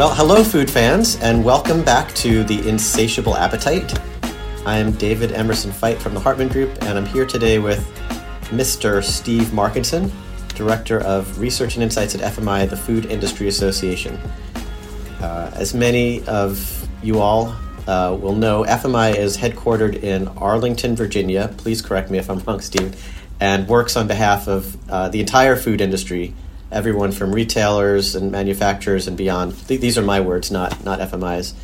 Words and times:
Well, 0.00 0.14
hello, 0.14 0.42
food 0.42 0.70
fans, 0.70 1.16
and 1.16 1.44
welcome 1.44 1.84
back 1.84 2.14
to 2.14 2.42
The 2.42 2.66
Insatiable 2.66 3.36
Appetite. 3.36 4.00
I 4.64 4.78
am 4.78 4.92
David 4.92 5.32
Emerson 5.32 5.70
Feit 5.70 5.98
from 5.98 6.14
the 6.14 6.20
Hartman 6.20 6.48
Group, 6.48 6.70
and 6.84 6.96
I'm 6.96 7.04
here 7.04 7.26
today 7.26 7.58
with 7.58 7.86
Mr. 8.44 9.04
Steve 9.04 9.48
Markenson, 9.48 10.10
Director 10.54 11.00
of 11.02 11.38
Research 11.38 11.74
and 11.74 11.82
Insights 11.82 12.14
at 12.14 12.22
FMI, 12.22 12.70
the 12.70 12.78
Food 12.78 13.04
Industry 13.12 13.46
Association. 13.48 14.18
Uh, 15.20 15.50
as 15.54 15.74
many 15.74 16.24
of 16.26 16.88
you 17.02 17.20
all 17.20 17.54
uh, 17.86 18.16
will 18.18 18.34
know, 18.34 18.64
FMI 18.64 19.14
is 19.14 19.36
headquartered 19.36 20.02
in 20.02 20.28
Arlington, 20.28 20.96
Virginia. 20.96 21.54
Please 21.58 21.82
correct 21.82 22.10
me 22.10 22.16
if 22.16 22.30
I'm 22.30 22.38
wrong, 22.38 22.62
Steve. 22.62 22.98
And 23.38 23.68
works 23.68 23.98
on 23.98 24.06
behalf 24.06 24.48
of 24.48 24.78
uh, 24.90 25.10
the 25.10 25.20
entire 25.20 25.56
food 25.56 25.82
industry, 25.82 26.34
everyone 26.72 27.12
from 27.12 27.34
retailers 27.34 28.14
and 28.14 28.30
manufacturers 28.30 29.06
and 29.06 29.16
beyond. 29.16 29.56
Th- 29.66 29.80
these 29.80 29.98
are 29.98 30.02
my 30.02 30.20
words, 30.20 30.50
not 30.50 30.84
not 30.84 31.00
FMI's. 31.00 31.54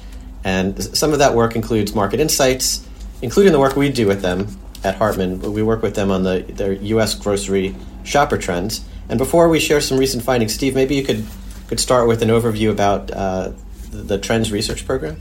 And 0.45 0.81
some 0.97 1.13
of 1.13 1.19
that 1.19 1.35
work 1.35 1.57
includes 1.57 1.95
market 1.95 2.21
insights, 2.21 2.87
including 3.21 3.53
the 3.53 3.59
work 3.59 3.77
we 3.77 3.91
do 3.91 4.07
with 4.07 4.23
them 4.23 4.47
at 4.85 4.97
Hartman. 4.97 5.41
We 5.53 5.63
work 5.63 5.83
with 5.83 5.95
them 5.95 6.11
on 6.11 6.23
the 6.23 6.45
their 6.49 6.73
U.S. 6.73 7.15
grocery 7.15 7.75
shopper 8.05 8.39
trends. 8.39 8.85
And 9.09 9.19
before 9.19 9.49
we 9.49 9.61
share 9.61 9.81
some 9.81 9.99
recent 9.99 10.23
findings, 10.23 10.55
Steve, 10.55 10.75
maybe 10.75 10.95
you 10.95 11.05
could 11.05 11.25
could 11.69 11.81
start 11.81 12.07
with 12.09 12.23
an 12.23 12.29
overview 12.29 12.71
about 12.71 13.11
uh, 13.11 13.53
the, 13.91 13.97
the 13.99 14.19
Trends 14.19 14.53
Research 14.53 14.87
Program. 14.87 15.17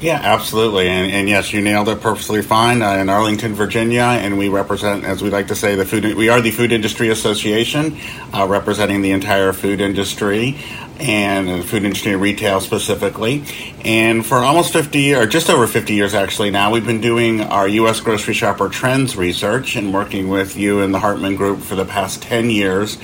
Yeah, 0.00 0.20
absolutely, 0.22 0.88
and, 0.88 1.10
and, 1.10 1.28
yes, 1.28 1.52
you 1.52 1.60
nailed 1.60 1.88
it 1.88 2.00
perfectly 2.00 2.40
fine. 2.40 2.82
Uh, 2.82 2.98
in 2.98 3.08
Arlington, 3.08 3.54
Virginia, 3.54 4.02
and 4.02 4.38
we 4.38 4.48
represent, 4.48 5.04
as 5.04 5.22
we 5.22 5.30
like 5.30 5.48
to 5.48 5.56
say, 5.56 5.74
the 5.74 5.84
food. 5.84 6.04
We 6.14 6.28
are 6.28 6.40
the 6.40 6.52
Food 6.52 6.70
Industry 6.70 7.08
Association, 7.08 7.98
uh, 8.32 8.46
representing 8.46 9.02
the 9.02 9.10
entire 9.10 9.52
food 9.52 9.80
industry 9.80 10.56
and 11.00 11.48
the 11.48 11.62
food 11.62 11.84
industry 11.84 12.12
and 12.12 12.22
retail 12.22 12.60
specifically. 12.60 13.44
And 13.84 14.24
for 14.24 14.38
almost 14.38 14.72
50 14.72 15.14
or 15.14 15.26
just 15.26 15.50
over 15.50 15.66
50 15.66 15.94
years 15.94 16.14
actually 16.14 16.50
now, 16.50 16.70
we've 16.70 16.86
been 16.86 17.00
doing 17.00 17.40
our 17.40 17.66
U.S. 17.66 17.98
grocery 17.98 18.34
shopper 18.34 18.68
trends 18.68 19.16
research 19.16 19.74
and 19.74 19.92
working 19.92 20.28
with 20.28 20.56
you 20.56 20.80
and 20.80 20.94
the 20.94 21.00
Hartman 21.00 21.34
Group 21.34 21.60
for 21.60 21.74
the 21.74 21.84
past 21.84 22.22
10 22.22 22.50
years 22.50 22.98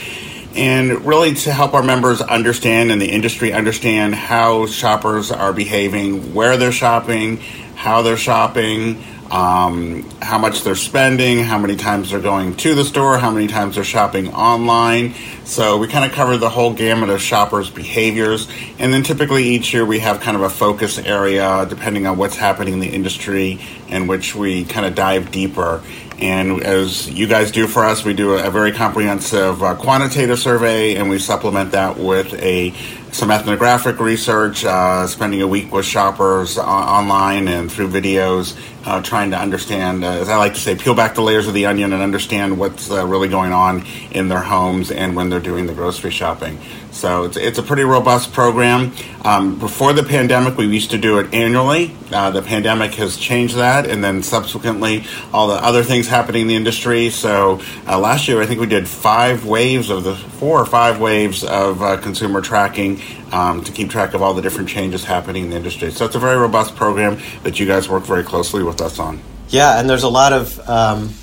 and 0.57 1.05
really 1.05 1.35
to 1.35 1.53
help 1.53 1.75
our 1.75 1.83
members 1.83 2.21
understand 2.21 2.91
and 2.91 3.01
the 3.01 3.11
industry 3.11 3.53
understand 3.53 4.15
how 4.15 4.67
shoppers 4.67 5.31
are 5.31 5.53
behaving, 5.53 6.35
where 6.35 6.57
they're 6.57 6.73
shopping, 6.73 7.39
how 7.75 8.03
they're 8.03 8.17
shopping, 8.17 9.03
um, 9.35 10.09
how 10.23 10.39
much 10.39 10.63
they're 10.63 10.77
spending, 10.77 11.41
how 11.41 11.59
many 11.59 11.75
times 11.75 12.13
they're 12.13 12.21
going 12.21 12.55
to 12.55 12.77
the 12.77 12.85
store, 12.85 13.19
how 13.19 13.33
many 13.33 13.49
times 13.49 13.75
they're 13.75 13.83
shopping 13.83 14.33
online. 14.33 15.13
So 15.45 15.77
we 15.79 15.89
kind 15.89 16.05
of 16.05 16.13
cover 16.13 16.37
the 16.37 16.49
whole 16.49 16.73
gamut 16.73 17.11
of 17.11 17.21
shoppers' 17.21 17.69
behaviors. 17.69 18.47
And 18.79 18.95
then 18.95 19.03
typically 19.03 19.43
each 19.43 19.75
year 19.75 19.85
we 19.85 19.99
have 19.99 20.21
kind 20.21 20.37
of 20.37 20.45
a 20.45 20.51
focus 20.51 20.99
area 20.99 21.67
depending 21.69 22.07
on 22.07 22.17
what's 22.17 22.37
happening 22.37 22.75
in 22.75 22.79
the 22.79 22.89
industry 22.89 23.59
in 23.89 24.07
which 24.07 24.37
we 24.37 24.67
kind 24.67 24.87
of 24.87 24.95
dive 24.95 25.33
deeper. 25.33 25.83
And 26.19 26.63
as 26.63 27.11
you 27.11 27.27
guys 27.27 27.51
do 27.51 27.67
for 27.67 27.85
us, 27.85 28.05
we 28.05 28.15
do 28.15 28.35
a, 28.35 28.49
very 28.49 28.71
comprehensive 28.71 29.61
uh, 29.63 29.75
quantitative 29.75 30.39
survey, 30.39 30.95
and 30.95 31.11
we 31.11 31.19
supplement 31.19 31.73
that 31.73 31.99
with 31.99 32.33
a 32.35 32.73
some 33.11 33.31
ethnographic 33.31 34.01
research, 34.01 34.65
uh, 34.65 35.07
spending 35.07 35.43
a 35.43 35.47
week 35.47 35.73
with 35.73 35.85
shoppers 35.85 36.59
online 36.59 37.47
and 37.47 37.71
through 37.71 37.89
videos, 37.89 38.57
uh, 38.85 39.01
trying 39.03 39.31
to 39.31 39.39
understand, 39.39 40.05
uh, 40.05 40.09
as 40.09 40.29
I 40.29 40.37
like 40.37 40.55
to 40.55 40.61
say, 40.61 40.75
peel 40.77 40.95
back 40.95 41.15
the 41.15 41.23
layers 41.23 41.47
of 41.47 41.55
the 41.55 41.67
onion 41.67 41.93
and 41.93 42.03
understand 42.03 42.59
what's 42.59 42.91
uh, 42.91 43.07
really 43.07 43.29
going 43.29 43.53
on 43.53 43.85
in 44.11 44.29
their 44.29 44.43
homes 44.43 44.91
and 44.91 45.17
when 45.17 45.31
they're 45.31 45.41
doing 45.41 45.67
the 45.67 45.75
grocery 45.75 46.11
shopping. 46.11 46.59
So 46.95 47.25
it's, 47.25 47.37
it's 47.37 47.59
a 47.59 47.63
pretty 47.63 47.83
robust 47.83 48.33
program. 48.33 48.93
Um, 49.25 49.59
before 49.59 49.93
the 49.93 50.05
pandemic, 50.05 50.57
we 50.57 50.67
used 50.67 50.93
to 50.93 50.99
do 50.99 51.19
it 51.19 51.35
annually. 51.35 51.95
Uh, 52.13 52.31
the 52.31 52.43
pandemic 52.43 52.95
has 52.95 53.17
changed 53.17 53.57
that, 53.57 53.89
and 53.89 54.05
then 54.05 54.23
subsequently, 54.23 55.05
all 55.33 55.49
the 55.49 55.55
other 55.55 55.83
things 55.83 56.07
happening 56.07 56.43
in 56.43 56.49
the 56.49 56.55
industry. 56.55 57.11
So 57.11 57.61
uh, 57.89 57.99
last 57.99 58.29
year, 58.29 58.41
I 58.41 58.47
think 58.47 58.61
we 58.61 58.67
did 58.67 58.87
five 58.87 59.45
waves 59.45 59.91
of 59.91 60.05
the 60.05 60.15
four 60.15 60.61
or 60.61 60.67
five 60.67 61.01
waves 61.01 61.43
of 61.43 61.83
uh, 61.83 61.97
consumer 61.97 62.41
tracking 62.41 63.01
um, 63.33 63.65
to 63.65 63.73
keep 63.73 63.91
track 63.91 64.15
of 64.15 64.23
all 64.23 64.33
the 64.33 64.43
different 64.43 64.69
changes 64.69 65.05
happening 65.05 65.45
in 65.45 65.51
the 65.51 65.57
industry. 65.57 65.91
So 65.91 66.05
it's 66.05 66.15
a 66.15 66.21
very 66.21 66.37
robust 66.37 66.77
program 66.77 67.19
that 67.43 67.59
you 67.59 67.67
guys 67.67 67.89
work 67.89 68.05
very 68.05 68.23
closely 68.23 68.63
with 68.63 68.74
us 68.81 68.99
on. 68.99 69.21
Yeah, 69.49 69.79
and 69.79 69.89
there's 69.89 70.05
a 70.05 70.09
lot 70.09 70.33
of. 70.33 70.69
Um 70.69 71.15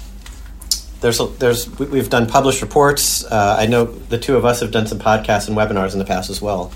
there's 1.01 1.19
a, 1.19 1.25
there's 1.25 1.67
we've 1.79 2.09
done 2.09 2.27
published 2.27 2.61
reports. 2.61 3.25
Uh, 3.25 3.55
I 3.59 3.65
know 3.65 3.85
the 3.85 4.19
two 4.19 4.37
of 4.37 4.45
us 4.45 4.59
have 4.61 4.69
done 4.69 4.85
some 4.85 4.99
podcasts 4.99 5.47
and 5.47 5.57
webinars 5.57 5.93
in 5.93 5.99
the 5.99 6.05
past 6.05 6.29
as 6.29 6.41
well. 6.41 6.71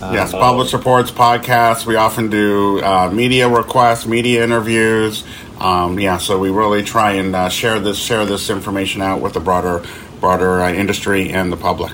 Um, 0.00 0.14
yes, 0.14 0.32
published 0.32 0.72
reports, 0.72 1.10
podcasts. 1.10 1.84
We 1.84 1.96
often 1.96 2.30
do 2.30 2.82
uh, 2.82 3.10
media 3.12 3.48
requests, 3.50 4.06
media 4.06 4.42
interviews. 4.42 5.24
Um, 5.58 6.00
yeah, 6.00 6.16
so 6.16 6.38
we 6.38 6.48
really 6.48 6.82
try 6.82 7.12
and 7.12 7.36
uh, 7.36 7.50
share 7.50 7.78
this 7.78 7.98
share 7.98 8.24
this 8.24 8.48
information 8.48 9.02
out 9.02 9.20
with 9.20 9.34
the 9.34 9.40
broader 9.40 9.84
broader 10.20 10.62
uh, 10.62 10.72
industry 10.72 11.30
and 11.30 11.52
the 11.52 11.56
public. 11.56 11.92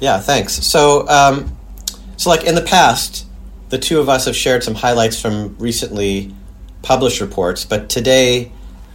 Yeah, 0.00 0.20
thanks. 0.20 0.54
So, 0.54 1.06
um, 1.08 1.54
so 2.16 2.30
like 2.30 2.44
in 2.44 2.54
the 2.54 2.62
past, 2.62 3.26
the 3.68 3.78
two 3.78 4.00
of 4.00 4.08
us 4.08 4.24
have 4.24 4.34
shared 4.34 4.64
some 4.64 4.74
highlights 4.74 5.20
from 5.20 5.54
recently 5.58 6.34
published 6.82 7.20
reports, 7.20 7.64
but 7.64 7.88
today 7.88 8.52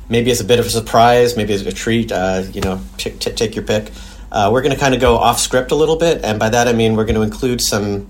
maybe 0.09 0.31
as 0.31 0.39
a 0.39 0.43
bit 0.45 0.59
of 0.59 0.65
a 0.65 0.69
surprise, 0.69 1.35
maybe 1.35 1.53
as 1.53 1.65
a 1.65 1.71
treat, 1.71 2.11
uh, 2.11 2.43
you 2.53 2.61
know, 2.61 2.81
t- 2.97 3.11
t- 3.11 3.31
take 3.31 3.55
your 3.55 3.65
pick. 3.65 3.91
Uh, 4.31 4.49
we're 4.51 4.61
going 4.61 4.73
to 4.73 4.79
kind 4.79 4.93
of 4.93 5.01
go 5.01 5.17
off 5.17 5.39
script 5.39 5.71
a 5.71 5.75
little 5.75 5.97
bit, 5.97 6.23
and 6.23 6.39
by 6.39 6.49
that 6.49 6.67
I 6.67 6.73
mean 6.73 6.95
we're 6.95 7.05
going 7.05 7.15
to 7.15 7.21
include 7.21 7.61
some 7.61 8.07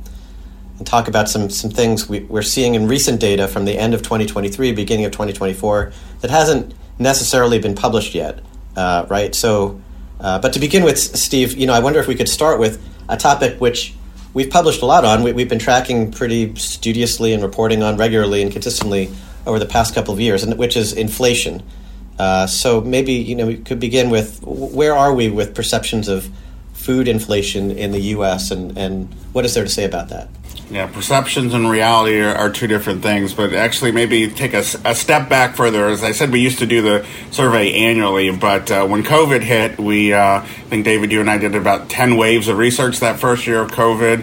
and 0.77 0.85
talk 0.85 1.07
about 1.07 1.27
some 1.27 1.49
some 1.49 1.71
things 1.71 2.07
we, 2.07 2.27
are 2.31 2.41
seeing 2.41 2.75
in 2.75 2.88
recent 2.88 3.19
data 3.19 3.47
from 3.47 3.65
the 3.65 3.77
end 3.77 3.93
of 3.93 4.01
2023, 4.01 4.73
beginning 4.73 5.05
of 5.05 5.11
2024 5.11 5.91
that 6.21 6.31
hasn't 6.31 6.73
necessarily 6.99 7.59
been 7.59 7.75
published 7.75 8.13
yet, 8.13 8.39
uh, 8.75 9.05
right? 9.09 9.33
So, 9.33 9.81
uh, 10.19 10.39
but 10.39 10.53
to 10.53 10.59
begin 10.59 10.83
with, 10.83 10.97
Steve, 10.97 11.55
you 11.55 11.67
know, 11.67 11.73
I 11.73 11.79
wonder 11.79 11.99
if 11.99 12.07
we 12.07 12.15
could 12.15 12.29
start 12.29 12.59
with 12.59 12.83
a 13.09 13.17
topic 13.17 13.59
which 13.59 13.94
we've 14.33 14.49
published 14.49 14.81
a 14.81 14.85
lot 14.85 15.05
on. 15.05 15.23
We, 15.23 15.31
have 15.39 15.49
been 15.49 15.59
tracking 15.59 16.11
pretty 16.11 16.55
studiously 16.55 17.33
and 17.33 17.41
reporting 17.41 17.81
on 17.83 17.97
regularly 17.97 18.41
and 18.41 18.51
consistently 18.51 19.11
over 19.47 19.59
the 19.59 19.66
past 19.66 19.96
couple 19.96 20.13
of 20.13 20.19
years, 20.19 20.44
and 20.44 20.58
which 20.58 20.75
is 20.78 20.94
inflation. 20.94 21.63
Uh, 22.19 22.47
so 22.47 22.81
maybe 22.81 23.13
you 23.13 23.35
know 23.35 23.47
we 23.47 23.58
could 23.58 23.80
begin 23.80 24.09
with 24.09 24.41
where 24.44 24.96
are 24.96 25.13
we 25.13 25.30
with 25.30 25.56
perceptions 25.56 26.08
of 26.08 26.30
food 26.74 27.08
inflation 27.08 27.72
in 27.72 27.91
the 27.91 28.00
U.S. 28.16 28.52
and 28.52 28.78
and 28.78 29.13
what 29.34 29.46
is 29.46 29.53
there 29.53 29.63
to 29.63 29.69
say 29.69 29.86
about 29.86 30.09
that? 30.09 30.30
Yeah, 30.69 30.88
perceptions 30.88 31.53
and 31.53 31.69
reality 31.69 32.19
are, 32.19 32.35
are, 32.35 32.50
two 32.50 32.67
different 32.67 33.01
things, 33.01 33.33
but 33.33 33.53
actually, 33.53 33.94
maybe 33.94 34.29
take 34.29 34.53
a, 34.53 34.66
a, 34.83 34.94
step 34.94 35.29
back 35.29 35.55
further. 35.55 35.88
As 35.88 36.03
I 36.03 36.11
said, 36.11 36.29
we 36.29 36.41
used 36.41 36.59
to 36.59 36.66
do 36.66 36.81
the 36.81 37.07
survey 37.31 37.72
annually, 37.73 38.35
but 38.35 38.69
uh, 38.69 38.85
when 38.85 39.01
COVID 39.01 39.44
hit, 39.44 39.79
we, 39.79 40.11
uh, 40.11 40.41
I 40.41 40.45
think, 40.45 40.83
David, 40.83 41.13
you 41.13 41.22
and 41.22 41.29
I 41.29 41.38
did 41.38 41.56
about 41.56 41.89
10 41.89 42.17
waves 42.17 42.50
of 42.50 42.57
research 42.57 43.00
that 43.00 43.17
first 43.17 43.47
year 43.47 43.61
of 43.61 43.72
COVID. 43.72 44.19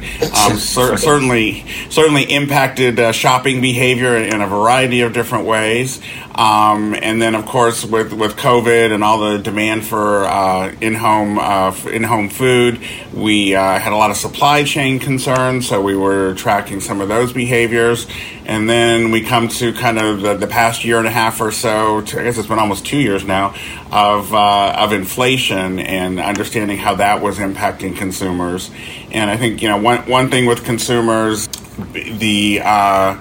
Um, 0.50 0.59
cer- 0.59 0.99
certainly, 0.99 1.65
certainly 1.88 2.25
impacted 2.25 3.00
uh, 3.00 3.12
shopping 3.12 3.62
behavior 3.62 4.15
in 4.15 4.43
a 4.43 4.47
variety 4.47 5.00
of 5.00 5.15
different 5.15 5.47
ways. 5.47 5.99
Um, 6.34 6.97
and 7.00 7.22
then, 7.22 7.37
of 7.37 7.47
course, 7.47 7.84
with, 7.84 8.12
with 8.12 8.37
COVID 8.37 8.93
and 8.93 9.05
all 9.05 9.21
the 9.21 9.39
demand 9.39 9.87
for 9.87 10.25
uh, 10.25 10.75
in-home 10.81 11.39
uh, 11.39 11.72
in-home 11.89 12.28
food, 12.28 12.81
we 13.12 13.55
uh, 13.55 13.78
had 13.78 13.93
a 13.93 13.97
lot 13.97 14.11
of 14.11 14.17
supply 14.17 14.65
chain 14.65 14.99
concerns. 14.99 15.69
So 15.69 15.81
we 15.81 15.97
were 15.97 16.34
tracking 16.34 16.81
some 16.81 17.00
of 17.00 17.09
those 17.09 17.33
behaviors. 17.33 18.09
And 18.47 18.69
then 18.69 19.11
we 19.11 19.22
come 19.22 19.49
to 19.49 19.72
kind 19.72 19.99
of 19.99 20.21
the, 20.21 20.34
the 20.34 20.47
past 20.47 20.84
year 20.84 20.99
and 20.99 21.06
a 21.06 21.11
half 21.11 21.41
or 21.41 21.53
so. 21.53 22.00
To, 22.00 22.21
I 22.21 22.25
guess 22.25 22.37
it's 22.37 22.49
been 22.49 22.59
almost 22.59 22.84
two 22.84 22.99
years 22.99 23.25
now 23.25 23.55
of 23.93 24.34
uh, 24.34 24.75
of 24.77 24.92
inflation 24.92 25.78
and 25.78 26.19
understanding 26.19 26.78
how 26.78 26.97
that 26.97 27.22
was 27.22 27.39
impacting 27.39 27.97
consumers. 27.97 28.71
And 29.13 29.31
I 29.31 29.36
think 29.36 29.63
you 29.63 29.69
know 29.69 29.78
one 29.78 30.01
one 30.10 30.31
thing 30.31 30.47
with 30.47 30.65
consumers, 30.65 31.48
the 31.92 32.60
uh, 32.63 33.19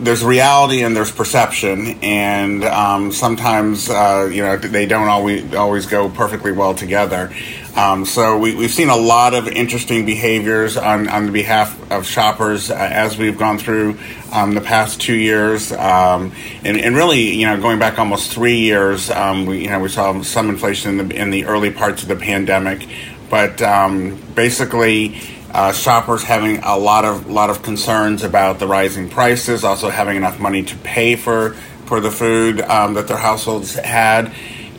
there's 0.00 0.24
reality 0.24 0.82
and 0.82 0.96
there's 0.96 1.12
perception, 1.12 1.98
and 2.02 2.64
um, 2.64 3.12
sometimes 3.12 3.88
uh, 3.90 4.28
you 4.32 4.42
know 4.42 4.56
they 4.56 4.86
don't 4.86 5.08
always 5.08 5.54
always 5.54 5.86
go 5.86 6.08
perfectly 6.08 6.52
well 6.52 6.74
together. 6.74 7.32
Um, 7.76 8.04
so 8.04 8.36
we, 8.38 8.60
have 8.62 8.72
seen 8.72 8.88
a 8.88 8.96
lot 8.96 9.32
of 9.32 9.46
interesting 9.46 10.04
behaviors 10.04 10.76
on, 10.76 11.08
on 11.08 11.26
the 11.26 11.32
behalf 11.32 11.90
of 11.92 12.04
shoppers 12.04 12.68
uh, 12.68 12.74
as 12.74 13.16
we've 13.16 13.38
gone 13.38 13.58
through 13.58 13.96
um, 14.32 14.54
the 14.54 14.60
past 14.60 15.00
two 15.00 15.14
years, 15.14 15.70
um, 15.70 16.32
and, 16.64 16.76
and, 16.76 16.96
really 16.96 17.30
you 17.34 17.46
know 17.46 17.60
going 17.60 17.78
back 17.78 17.98
almost 17.98 18.32
three 18.32 18.58
years, 18.58 19.10
um, 19.10 19.46
we 19.46 19.62
you 19.62 19.68
know 19.68 19.80
we 19.80 19.88
saw 19.88 20.20
some 20.22 20.48
inflation 20.48 20.98
in 20.98 21.08
the 21.08 21.14
in 21.16 21.30
the 21.30 21.44
early 21.44 21.70
parts 21.70 22.02
of 22.02 22.08
the 22.08 22.16
pandemic, 22.16 22.88
but 23.28 23.60
um, 23.62 24.20
basically 24.34 25.20
uh, 25.52 25.72
shoppers 25.72 26.22
having 26.22 26.58
a 26.58 26.76
lot 26.76 27.04
of 27.04 27.28
lot 27.28 27.50
of 27.50 27.62
concerns 27.62 28.22
about 28.22 28.58
the 28.58 28.66
rising 28.66 29.08
prices, 29.08 29.64
also 29.64 29.90
having 29.90 30.16
enough 30.16 30.38
money 30.38 30.62
to 30.62 30.76
pay 30.78 31.16
for 31.16 31.54
for 31.86 32.00
the 32.00 32.10
food 32.10 32.60
um, 32.60 32.94
that 32.94 33.08
their 33.08 33.16
households 33.16 33.74
had, 33.74 34.32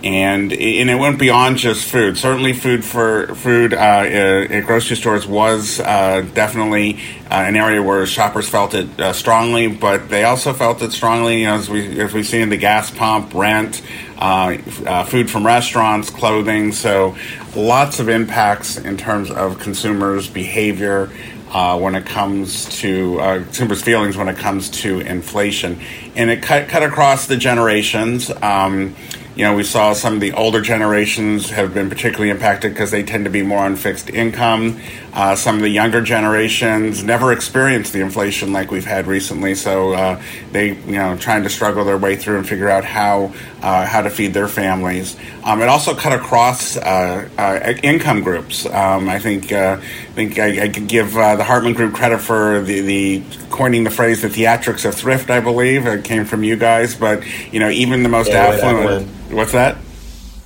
and 0.03 0.53
and 0.53 0.89
it 0.89 0.95
went 0.95 1.19
beyond 1.19 1.57
just 1.57 1.85
food. 1.89 2.17
Certainly, 2.17 2.53
food 2.53 2.85
for 2.85 3.35
food 3.35 3.73
uh, 3.73 3.77
at 3.77 4.65
grocery 4.65 4.95
stores 4.95 5.27
was 5.27 5.79
uh, 5.79 6.25
definitely 6.33 6.95
uh, 7.29 7.35
an 7.35 7.57
area 7.57 7.83
where 7.83 8.05
shoppers 8.05 8.47
felt 8.47 8.73
it 8.73 8.99
uh, 8.99 9.13
strongly, 9.13 9.67
but 9.67 10.09
they 10.09 10.23
also 10.23 10.53
felt 10.53 10.81
it 10.81 10.91
strongly 10.91 11.41
you 11.41 11.47
know, 11.47 11.55
as 11.55 11.69
we 11.69 11.99
as 11.99 12.13
we 12.13 12.23
see 12.23 12.39
in 12.39 12.49
the 12.49 12.57
gas 12.57 12.89
pump, 12.89 13.33
rent, 13.33 13.81
uh, 14.21 14.57
uh, 14.85 15.03
food 15.03 15.29
from 15.29 15.45
restaurants, 15.45 16.09
clothing. 16.09 16.71
So, 16.71 17.15
lots 17.55 17.99
of 17.99 18.07
impacts 18.07 18.77
in 18.77 18.95
terms 18.95 19.31
of 19.31 19.59
consumers' 19.59 20.29
behavior. 20.29 21.09
when 21.51 21.95
it 21.95 22.05
comes 22.05 22.63
to 22.79 23.17
consumers' 23.51 23.81
feelings 23.81 24.15
when 24.15 24.29
it 24.29 24.37
comes 24.37 24.69
to 24.69 25.01
inflation, 25.01 25.81
and 26.15 26.29
it 26.29 26.41
cut 26.41 26.69
cut 26.69 26.81
across 26.81 27.27
the 27.27 27.35
generations. 27.35 28.31
Um, 28.41 28.95
you 29.41 29.47
know, 29.47 29.55
we 29.55 29.63
saw 29.63 29.93
some 29.93 30.13
of 30.13 30.19
the 30.21 30.33
older 30.33 30.61
generations 30.61 31.49
have 31.49 31.73
been 31.73 31.89
particularly 31.89 32.29
impacted 32.29 32.73
because 32.73 32.91
they 32.91 33.01
tend 33.01 33.25
to 33.25 33.31
be 33.31 33.41
more 33.41 33.63
on 33.63 33.75
fixed 33.75 34.07
income. 34.11 34.79
Uh, 35.13 35.35
some 35.35 35.55
of 35.55 35.63
the 35.63 35.69
younger 35.69 35.99
generations 35.99 37.03
never 37.03 37.33
experienced 37.33 37.91
the 37.91 38.01
inflation 38.01 38.53
like 38.53 38.69
we've 38.69 38.85
had 38.85 39.07
recently, 39.07 39.55
so 39.55 39.93
uh, 39.93 40.21
they, 40.51 40.75
you 40.75 40.91
know, 40.91 41.17
trying 41.17 41.41
to 41.41 41.49
struggle 41.49 41.83
their 41.83 41.97
way 41.97 42.15
through 42.15 42.37
and 42.37 42.47
figure 42.47 42.69
out 42.69 42.85
how 42.85 43.33
uh, 43.63 43.83
how 43.83 44.01
to 44.01 44.11
feed 44.11 44.31
their 44.35 44.47
families. 44.47 45.17
Um, 45.43 45.59
it 45.63 45.69
also 45.69 45.95
cut 45.95 46.13
across 46.13 46.77
uh, 46.77 47.27
uh, 47.35 47.73
income 47.81 48.21
groups. 48.21 48.67
Um, 48.67 49.09
I 49.09 49.17
think 49.17 49.51
uh, 49.51 49.79
I 49.81 50.13
think 50.13 50.37
I, 50.37 50.65
I 50.65 50.69
could 50.69 50.87
give 50.87 51.13
the 51.13 51.43
Hartman 51.43 51.73
Group 51.73 51.95
credit 51.95 52.19
for 52.19 52.61
the, 52.61 52.81
the 52.81 53.23
coining 53.49 53.85
the 53.85 53.89
phrase 53.89 54.21
"the 54.21 54.27
theatrics 54.27 54.87
of 54.87 54.93
thrift." 54.93 55.31
I 55.31 55.39
believe 55.39 55.87
it 55.87 56.05
came 56.05 56.25
from 56.25 56.43
you 56.43 56.57
guys, 56.57 56.93
but 56.93 57.23
you 57.51 57.59
know, 57.59 57.71
even 57.71 58.03
the 58.03 58.09
most 58.09 58.29
yeah, 58.29 58.45
affluent. 58.45 59.07
What's 59.31 59.53
that? 59.53 59.77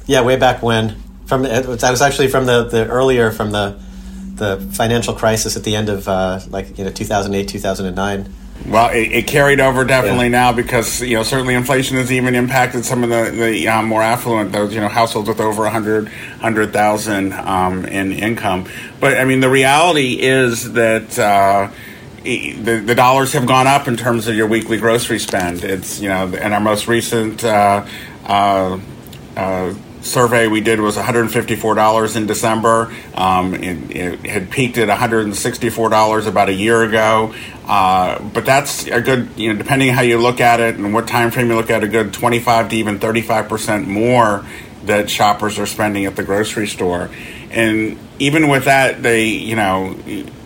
Yeah, 0.06 0.22
way 0.22 0.36
back 0.36 0.62
when. 0.62 1.02
From 1.26 1.46
it 1.46 1.66
was, 1.66 1.84
I 1.84 1.92
was 1.92 2.02
actually 2.02 2.28
from 2.28 2.46
the, 2.46 2.66
the 2.66 2.88
earlier 2.88 3.32
from 3.32 3.52
the 3.52 3.80
the 4.36 4.58
financial 4.74 5.14
crisis 5.14 5.56
at 5.56 5.64
the 5.64 5.76
end 5.76 5.90
of 5.90 6.08
uh, 6.08 6.40
like 6.50 6.78
you 6.78 6.84
know 6.84 6.92
2008 6.92 7.48
2009 7.48 8.34
well, 8.68 8.90
it, 8.90 9.12
it, 9.12 9.28
carried 9.28 9.60
over 9.60 9.84
definitely 9.84 10.26
yeah. 10.26 10.50
now 10.50 10.54
because 10.54 11.02
you 11.02 11.18
know 11.18 11.24
certainly 11.24 11.54
inflation 11.54 11.98
has 11.98 12.12
even 12.12 12.36
impacted 12.36 12.86
some 12.86 13.04
of 13.04 13.10
the 13.10 13.32
the 13.32 13.68
um, 13.68 13.86
more 13.86 14.02
affluent 14.02 14.54
those 14.54 14.74
you 14.74 14.80
know 14.80 14.88
households 14.88 15.28
with 15.28 15.40
over 15.40 15.66
a 15.66 15.70
hundred 15.70 16.08
hundred 16.40 16.72
thousand 16.72 17.34
um, 17.34 17.86
in 17.86 18.12
income. 18.14 18.68
But 19.00 19.18
I 19.18 19.26
mean, 19.26 19.40
the 19.40 19.50
reality 19.50 20.20
is 20.20 20.74
that. 20.74 21.20
Uh, 21.20 21.72
the, 22.26 22.82
the 22.84 22.96
dollars 22.96 23.34
have 23.34 23.46
gone 23.46 23.68
up 23.68 23.88
in 23.88 23.96
terms 23.96 24.28
of 24.28 24.36
your 24.36 24.48
weekly 24.48 24.80
grocery 24.80 25.20
spend. 25.20 25.64
It's 25.64 26.00
you 26.00 26.10
know, 26.10 26.26
in 26.26 26.54
our 26.54 26.60
most 26.60 26.88
recent 26.88 27.44
uh, 27.44 27.48
uh, 27.48 27.88
uh 27.88 27.88
survey 30.06 30.48
we 30.48 30.62
did 30.62 30.80
was 30.80 30.96
$154 30.96 32.16
in 32.16 32.26
December. 32.28 32.94
Um, 33.16 33.56
it, 33.56 33.96
it, 33.96 34.26
had 34.26 34.52
peaked 34.52 34.78
at 34.78 34.88
$164 34.88 36.28
about 36.28 36.50
a 36.50 36.54
year 36.54 36.84
ago. 36.84 37.34
Uh, 37.66 38.22
but 38.30 38.46
that's 38.46 38.88
a 38.88 39.02
good, 39.02 39.30
you 39.36 39.52
know, 39.52 39.58
depending 39.58 39.92
how 39.94 40.02
you 40.02 40.20
look 40.20 40.40
at 40.40 40.60
it 40.60 40.76
and 40.76 40.94
what 40.94 41.08
time 41.08 41.32
frame 41.32 41.50
you 41.50 41.56
look 41.56 41.70
at, 41.70 41.84
a 41.84 41.88
good 41.88 42.14
25 42.14 42.70
to 42.70 42.76
even 42.76 43.00
35% 43.00 43.88
more 43.88 44.46
that 44.84 45.10
shoppers 45.10 45.58
are 45.58 45.66
spending 45.66 46.06
at 46.06 46.16
the 46.16 46.24
grocery 46.24 46.68
store. 46.68 47.10
And 47.50 47.98
even 48.20 48.48
with 48.48 48.66
that, 48.66 49.02
they, 49.02 49.26
you 49.26 49.56
know, 49.56 49.96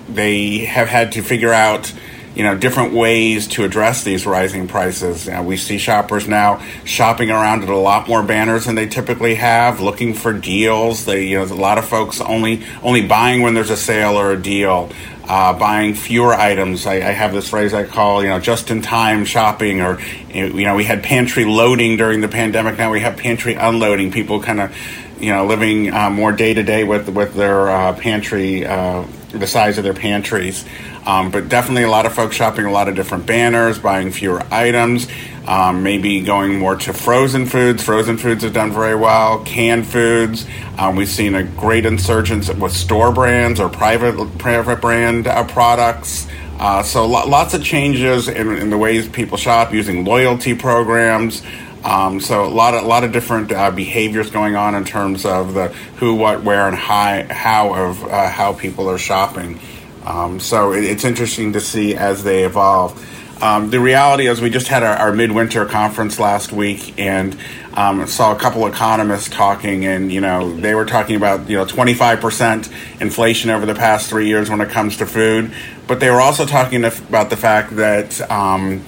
they 0.08 0.60
have 0.60 0.88
had 0.88 1.12
to 1.14 1.22
figure 1.22 1.54
out 1.54 1.94
you 2.40 2.46
know 2.46 2.58
different 2.58 2.94
ways 2.94 3.48
to 3.48 3.66
address 3.66 4.06
these 4.06 4.26
rising 4.26 4.66
prices. 4.66 5.26
You 5.26 5.34
know, 5.34 5.44
we 5.44 5.58
see 5.58 5.78
shoppers 5.78 6.26
now 6.26 6.64
shopping 6.86 7.30
around 7.30 7.64
at 7.64 7.70
a 7.70 7.76
lot 7.76 8.08
more 8.08 8.24
banners 8.24 8.64
than 8.64 8.76
they 8.76 8.88
typically 8.88 9.36
have, 9.36 9.82
looking 9.82 10.14
for 10.14 10.32
deals. 10.32 11.04
They 11.04 11.28
you 11.28 11.38
know 11.38 11.44
a 11.44 11.54
lot 11.54 11.78
of 11.78 11.84
folks 11.84 12.22
only 12.22 12.64
only 12.82 13.06
buying 13.06 13.42
when 13.42 13.56
there's 13.56 13.72
a 13.72 13.76
sale 13.76 14.18
or 14.18 14.32
a 14.32 14.42
deal. 14.42 14.90
Uh, 15.26 15.52
buying 15.60 15.94
fewer 15.94 16.34
items. 16.34 16.88
I, 16.88 16.94
I, 16.96 17.12
have 17.12 17.34
this 17.34 17.50
phrase 17.50 17.72
I 17.72 17.84
call, 17.84 18.24
you 18.24 18.30
know, 18.30 18.40
just-in-time 18.40 19.26
shopping, 19.26 19.80
or 19.80 20.02
you 20.34 20.66
know, 20.66 20.74
we 20.74 20.86
had 20.86 21.04
pantry 21.04 21.46
loading 21.46 21.98
during 21.98 22.22
the 22.22 22.28
pandemic. 22.28 22.80
Now 22.80 22.90
we 22.90 23.02
have 23.02 23.16
pantry 23.16 23.54
unloading. 23.54 24.12
People 24.12 24.42
kind 24.42 24.60
of, 24.60 24.76
you 25.22 25.32
know, 25.32 25.46
living 25.46 25.94
uh, 25.94 26.10
more 26.10 26.32
day 26.32 26.56
to 26.56 26.64
day 26.64 26.84
with 26.84 27.10
with 27.10 27.36
their 27.36 27.70
uh, 27.70 27.94
pantry, 27.94 28.66
uh, 28.66 29.06
the 29.30 29.46
size 29.46 29.78
of 29.78 29.84
their 29.84 29.94
pantries. 29.94 30.66
Um, 31.10 31.32
but 31.32 31.50
definitely 31.50 31.82
a 31.82 31.90
lot 31.90 32.06
of 32.06 32.14
folks 32.14 32.36
shopping 32.36 32.66
a 32.66 32.72
lot 32.72 32.88
of 32.88 32.94
different 32.94 33.26
banners, 33.26 33.80
buying 33.80 34.12
fewer 34.12 34.44
items, 34.52 35.08
um, 35.48 35.82
maybe 35.82 36.22
going 36.22 36.60
more 36.60 36.76
to 36.76 36.94
frozen 36.94 37.48
foods. 37.48 37.84
Frozen 37.84 38.20
foods 38.20 38.44
have 38.44 38.54
done 38.54 38.72
very 38.72 38.94
well. 38.94 39.44
Canned 39.44 39.88
foods, 39.88 40.46
um, 40.78 40.96
we've 40.96 41.10
seen 41.10 41.34
a 41.34 41.42
great 41.42 41.88
insurgence 41.88 42.54
with 42.54 42.74
store 42.74 43.12
brands 43.12 43.60
or 43.60 43.70
private 43.70 44.38
private 44.38 44.82
brand 44.82 45.26
uh, 45.26 45.44
products. 45.46 46.28
Uh, 46.60 46.84
so 46.84 47.08
lo- 47.08 47.28
lots 47.28 47.56
of 47.56 47.64
changes 47.64 48.28
in, 48.28 48.56
in, 48.58 48.70
the 48.70 48.78
ways 48.78 49.10
people 49.10 49.36
shop 49.36 49.74
using 49.74 50.06
loyalty 50.06 50.54
programs. 50.54 51.42
Um, 51.84 52.20
so 52.20 52.46
a 52.46 52.54
lot 52.54 52.76
of 52.76 52.84
a 52.84 52.88
lot 52.88 53.04
of 53.04 53.12
different 53.12 53.52
uh, 53.52 53.72
behaviors 53.72 54.30
going 54.30 54.56
on 54.56 54.76
in 54.76 54.86
terms 54.86 55.26
of 55.26 55.56
the 55.56 55.70
who, 55.96 56.14
what, 56.14 56.44
where, 56.44 56.68
and 56.68 56.76
how, 56.76 57.26
how 57.32 57.74
of 57.74 58.04
uh, 58.04 58.30
how 58.30 58.54
people 58.54 58.88
are 58.92 59.00
shopping. 59.00 59.60
Um, 60.06 60.40
so 60.40 60.74
it, 60.74 60.84
it's 60.84 61.04
interesting 61.04 61.54
to 61.54 61.62
see 61.62 61.96
as 61.96 62.24
they 62.24 62.44
evolve. 62.44 62.98
Um, 63.42 63.70
the 63.70 63.80
reality 63.80 64.28
is, 64.28 64.42
we 64.42 64.50
just 64.50 64.68
had 64.68 64.84
our, 64.84 64.96
our 64.98 65.14
midwinter 65.14 65.66
conference 65.66 66.20
last 66.20 66.52
week 66.52 67.00
and 67.00 67.38
um, 67.74 68.06
saw 68.08 68.36
a 68.36 68.40
couple 68.40 68.68
economists 68.68 69.30
talking, 69.30 69.86
and 69.86 70.12
you 70.12 70.20
know 70.20 70.54
they 70.58 70.76
were 70.76 70.86
talking 70.86 71.16
about 71.16 71.50
you 71.50 71.56
know 71.56 71.66
25 71.66 72.20
percent 72.20 72.70
inflation 73.00 73.50
over 73.50 73.66
the 73.66 73.76
past 73.76 74.10
three 74.10 74.28
years 74.28 74.50
when 74.50 74.60
it 74.60 74.70
comes 74.70 74.98
to 74.98 75.06
food, 75.06 75.54
but 75.88 76.02
they 76.02 76.10
were 76.10 76.20
also 76.20 76.46
talking 76.46 76.84
about 76.84 77.30
the 77.30 77.38
fact 77.38 77.76
that. 77.78 78.30
Um, 78.30 78.84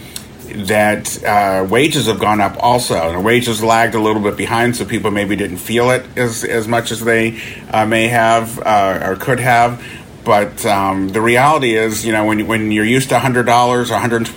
that 0.54 1.24
uh, 1.24 1.66
wages 1.70 2.08
have 2.08 2.20
gone 2.20 2.42
up 2.42 2.58
also, 2.62 2.96
and 2.96 3.24
wages 3.24 3.64
lagged 3.64 3.96
a 3.96 4.00
little 4.00 4.22
bit 4.22 4.36
behind, 4.36 4.76
so 4.76 4.84
people 4.84 5.10
maybe 5.10 5.34
didn't 5.38 5.60
feel 5.60 5.92
it 5.92 6.06
as 6.18 6.44
as 6.44 6.68
much 6.68 6.92
as 6.92 7.00
they 7.00 7.40
uh, 7.72 7.86
may 7.86 8.10
have 8.10 8.60
uh, 8.60 9.00
or 9.02 9.16
could 9.16 9.40
have. 9.40 9.82
But 10.24 10.66
um, 10.66 11.10
the 11.10 11.22
reality 11.22 11.76
is, 11.76 12.06
you 12.06 12.12
know, 12.12 12.26
when 12.26 12.48
when 12.48 12.72
you're 12.72 12.86
used 12.86 13.10
to 13.10 13.20
hundred 13.20 13.46
dollars 13.46 13.92
or 13.92 13.98
hundred 13.98 14.30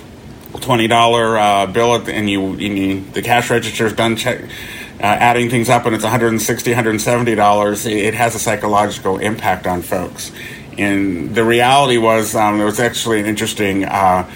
twenty 0.61 0.87
dollar 0.87 1.37
uh, 1.37 1.67
bill 1.67 1.95
and 2.07 2.29
you, 2.29 2.53
you, 2.55 3.01
the 3.11 3.21
cash 3.21 3.49
register 3.49 3.85
is 3.85 3.93
done 3.93 4.15
check, 4.15 4.41
uh, 4.41 5.03
adding 5.03 5.49
things 5.49 5.69
up 5.69 5.85
and 5.85 5.93
it's 5.93 6.03
160 6.03 6.71
170 6.71 7.35
dollars 7.35 7.85
it 7.85 8.13
has 8.13 8.33
a 8.35 8.39
psychological 8.39 9.19
impact 9.19 9.67
on 9.67 9.81
folks. 9.81 10.31
And 10.77 11.33
the 11.33 11.43
reality 11.43 11.97
was 11.97 12.35
um, 12.35 12.57
there 12.57 12.65
was 12.65 12.79
actually 12.79 13.19
an 13.19 13.27
interesting 13.27 13.85
uh, 13.85 14.29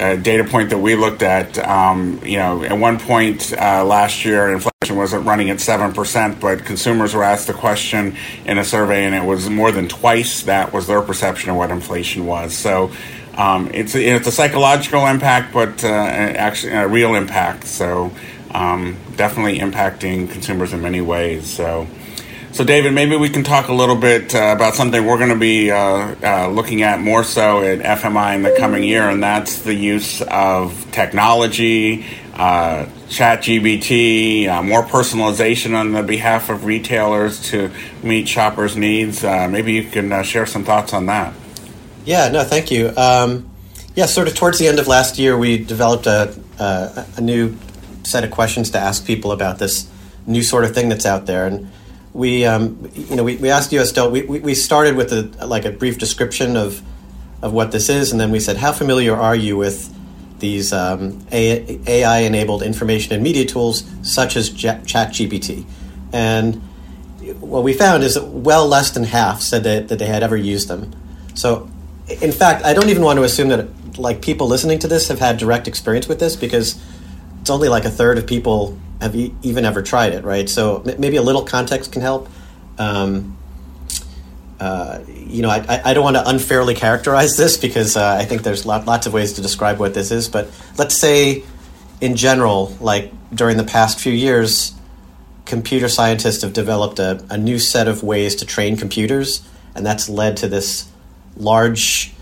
uh, 0.00 0.16
data 0.16 0.44
point 0.44 0.70
that 0.70 0.78
we 0.78 0.96
looked 0.96 1.22
at 1.22 1.58
um, 1.58 2.20
you 2.24 2.38
know 2.38 2.64
at 2.64 2.76
one 2.76 2.98
point 2.98 3.52
uh, 3.52 3.84
last 3.84 4.24
year 4.24 4.50
inflation 4.50 4.73
wasn't 4.90 5.26
running 5.26 5.50
at 5.50 5.58
7%, 5.58 6.40
but 6.40 6.64
consumers 6.64 7.14
were 7.14 7.22
asked 7.22 7.46
the 7.46 7.54
question 7.54 8.16
in 8.44 8.58
a 8.58 8.64
survey, 8.64 9.04
and 9.04 9.14
it 9.14 9.24
was 9.24 9.48
more 9.48 9.72
than 9.72 9.88
twice 9.88 10.42
that 10.44 10.72
was 10.72 10.86
their 10.86 11.02
perception 11.02 11.50
of 11.50 11.56
what 11.56 11.70
inflation 11.70 12.26
was. 12.26 12.54
So 12.54 12.90
um, 13.36 13.70
it's, 13.72 13.94
a, 13.94 14.02
it's 14.02 14.26
a 14.26 14.32
psychological 14.32 15.06
impact, 15.06 15.52
but 15.52 15.84
uh, 15.84 15.88
actually 15.88 16.72
a 16.72 16.88
real 16.88 17.14
impact. 17.14 17.66
So 17.66 18.12
um, 18.50 18.96
definitely 19.16 19.58
impacting 19.58 20.30
consumers 20.30 20.72
in 20.72 20.80
many 20.80 21.00
ways. 21.00 21.48
So. 21.50 21.86
So, 22.52 22.62
David, 22.62 22.94
maybe 22.94 23.16
we 23.16 23.30
can 23.30 23.42
talk 23.42 23.66
a 23.66 23.74
little 23.74 23.96
bit 23.96 24.32
uh, 24.32 24.52
about 24.54 24.76
something 24.76 25.04
we're 25.04 25.18
going 25.18 25.30
to 25.30 25.34
be 25.34 25.72
uh, 25.72 26.14
uh, 26.22 26.46
looking 26.46 26.82
at 26.82 27.00
more 27.00 27.24
so 27.24 27.64
at 27.64 27.80
FMI 27.80 28.36
in 28.36 28.42
the 28.44 28.54
coming 28.56 28.84
year, 28.84 29.10
and 29.10 29.20
that's 29.20 29.62
the 29.62 29.74
use 29.74 30.22
of 30.22 30.86
technology 30.92 32.06
uh, 32.34 32.86
ChatGPT, 33.08 34.48
uh, 34.48 34.62
more 34.62 34.82
personalization 34.82 35.78
on 35.78 35.92
the 35.92 36.02
behalf 36.02 36.50
of 36.50 36.64
retailers 36.64 37.40
to 37.50 37.70
meet 38.02 38.28
shoppers' 38.28 38.76
needs. 38.76 39.22
Uh, 39.22 39.46
maybe 39.48 39.72
you 39.72 39.84
can 39.84 40.12
uh, 40.12 40.22
share 40.22 40.44
some 40.44 40.64
thoughts 40.64 40.92
on 40.92 41.06
that. 41.06 41.32
Yeah, 42.04 42.28
no, 42.30 42.42
thank 42.42 42.70
you. 42.70 42.92
Um, 42.96 43.48
yeah, 43.94 44.06
sort 44.06 44.26
of 44.26 44.34
towards 44.34 44.58
the 44.58 44.66
end 44.66 44.80
of 44.80 44.88
last 44.88 45.16
year, 45.18 45.38
we 45.38 45.58
developed 45.58 46.06
a, 46.06 46.36
a, 46.58 47.06
a 47.16 47.20
new 47.20 47.56
set 48.02 48.24
of 48.24 48.32
questions 48.32 48.70
to 48.70 48.78
ask 48.78 49.06
people 49.06 49.30
about 49.30 49.58
this 49.58 49.88
new 50.26 50.42
sort 50.42 50.64
of 50.64 50.74
thing 50.74 50.88
that's 50.88 51.06
out 51.06 51.26
there, 51.26 51.46
and 51.46 51.70
we, 52.12 52.44
um, 52.44 52.90
you 52.94 53.14
know, 53.14 53.22
we, 53.22 53.36
we 53.36 53.50
asked 53.50 53.72
US. 53.72 53.96
We, 53.96 54.22
we 54.22 54.54
started 54.54 54.96
with 54.96 55.12
a 55.12 55.46
like 55.46 55.64
a 55.64 55.70
brief 55.70 55.98
description 55.98 56.56
of 56.56 56.82
of 57.42 57.52
what 57.52 57.70
this 57.70 57.88
is, 57.88 58.10
and 58.10 58.20
then 58.20 58.32
we 58.32 58.40
said, 58.40 58.56
how 58.56 58.72
familiar 58.72 59.14
are 59.14 59.36
you 59.36 59.56
with 59.56 59.93
these 60.44 60.74
um, 60.74 61.26
AI 61.32 62.18
enabled 62.18 62.62
information 62.62 63.14
and 63.14 63.22
media 63.22 63.46
tools 63.46 63.82
such 64.02 64.36
as 64.36 64.50
ChatGPT. 64.50 65.64
And 66.12 66.56
what 67.40 67.62
we 67.62 67.72
found 67.72 68.02
is 68.02 68.14
that 68.14 68.26
well 68.26 68.68
less 68.68 68.90
than 68.90 69.04
half 69.04 69.40
said 69.40 69.64
that, 69.64 69.88
that 69.88 69.98
they 69.98 70.04
had 70.04 70.22
ever 70.22 70.36
used 70.36 70.68
them. 70.68 70.94
So, 71.32 71.66
in 72.20 72.30
fact, 72.30 72.62
I 72.62 72.74
don't 72.74 72.90
even 72.90 73.02
want 73.02 73.16
to 73.16 73.22
assume 73.22 73.48
that 73.48 73.98
like 73.98 74.20
people 74.20 74.46
listening 74.46 74.78
to 74.80 74.88
this 74.88 75.08
have 75.08 75.18
had 75.18 75.38
direct 75.38 75.66
experience 75.66 76.08
with 76.08 76.20
this 76.20 76.36
because 76.36 76.78
it's 77.40 77.48
only 77.48 77.70
like 77.70 77.86
a 77.86 77.90
third 77.90 78.18
of 78.18 78.26
people 78.26 78.78
have 79.00 79.16
e- 79.16 79.34
even 79.42 79.64
ever 79.64 79.80
tried 79.80 80.12
it, 80.12 80.24
right? 80.24 80.46
So 80.48 80.82
maybe 80.98 81.16
a 81.16 81.22
little 81.22 81.44
context 81.44 81.90
can 81.90 82.02
help. 82.02 82.28
Um, 82.78 83.38
uh, 84.64 85.04
you 85.06 85.42
know, 85.42 85.50
I, 85.50 85.82
I 85.84 85.92
don't 85.92 86.04
want 86.04 86.16
to 86.16 86.26
unfairly 86.26 86.74
characterize 86.74 87.36
this 87.36 87.58
because 87.58 87.98
uh, 87.98 88.16
I 88.18 88.24
think 88.24 88.44
there's 88.44 88.64
lot, 88.64 88.86
lots 88.86 89.06
of 89.06 89.12
ways 89.12 89.34
to 89.34 89.42
describe 89.42 89.78
what 89.78 89.92
this 89.92 90.10
is. 90.10 90.26
But 90.26 90.48
let's 90.78 90.96
say, 90.96 91.44
in 92.00 92.16
general, 92.16 92.74
like 92.80 93.12
during 93.34 93.58
the 93.58 93.64
past 93.64 94.00
few 94.00 94.12
years, 94.12 94.72
computer 95.44 95.90
scientists 95.90 96.40
have 96.40 96.54
developed 96.54 96.98
a, 96.98 97.22
a 97.28 97.36
new 97.36 97.58
set 97.58 97.88
of 97.88 98.02
ways 98.02 98.36
to 98.36 98.46
train 98.46 98.78
computers, 98.78 99.46
and 99.74 99.84
that's 99.84 100.08
led 100.08 100.38
to 100.38 100.48
this 100.48 100.88
large, 101.36 102.14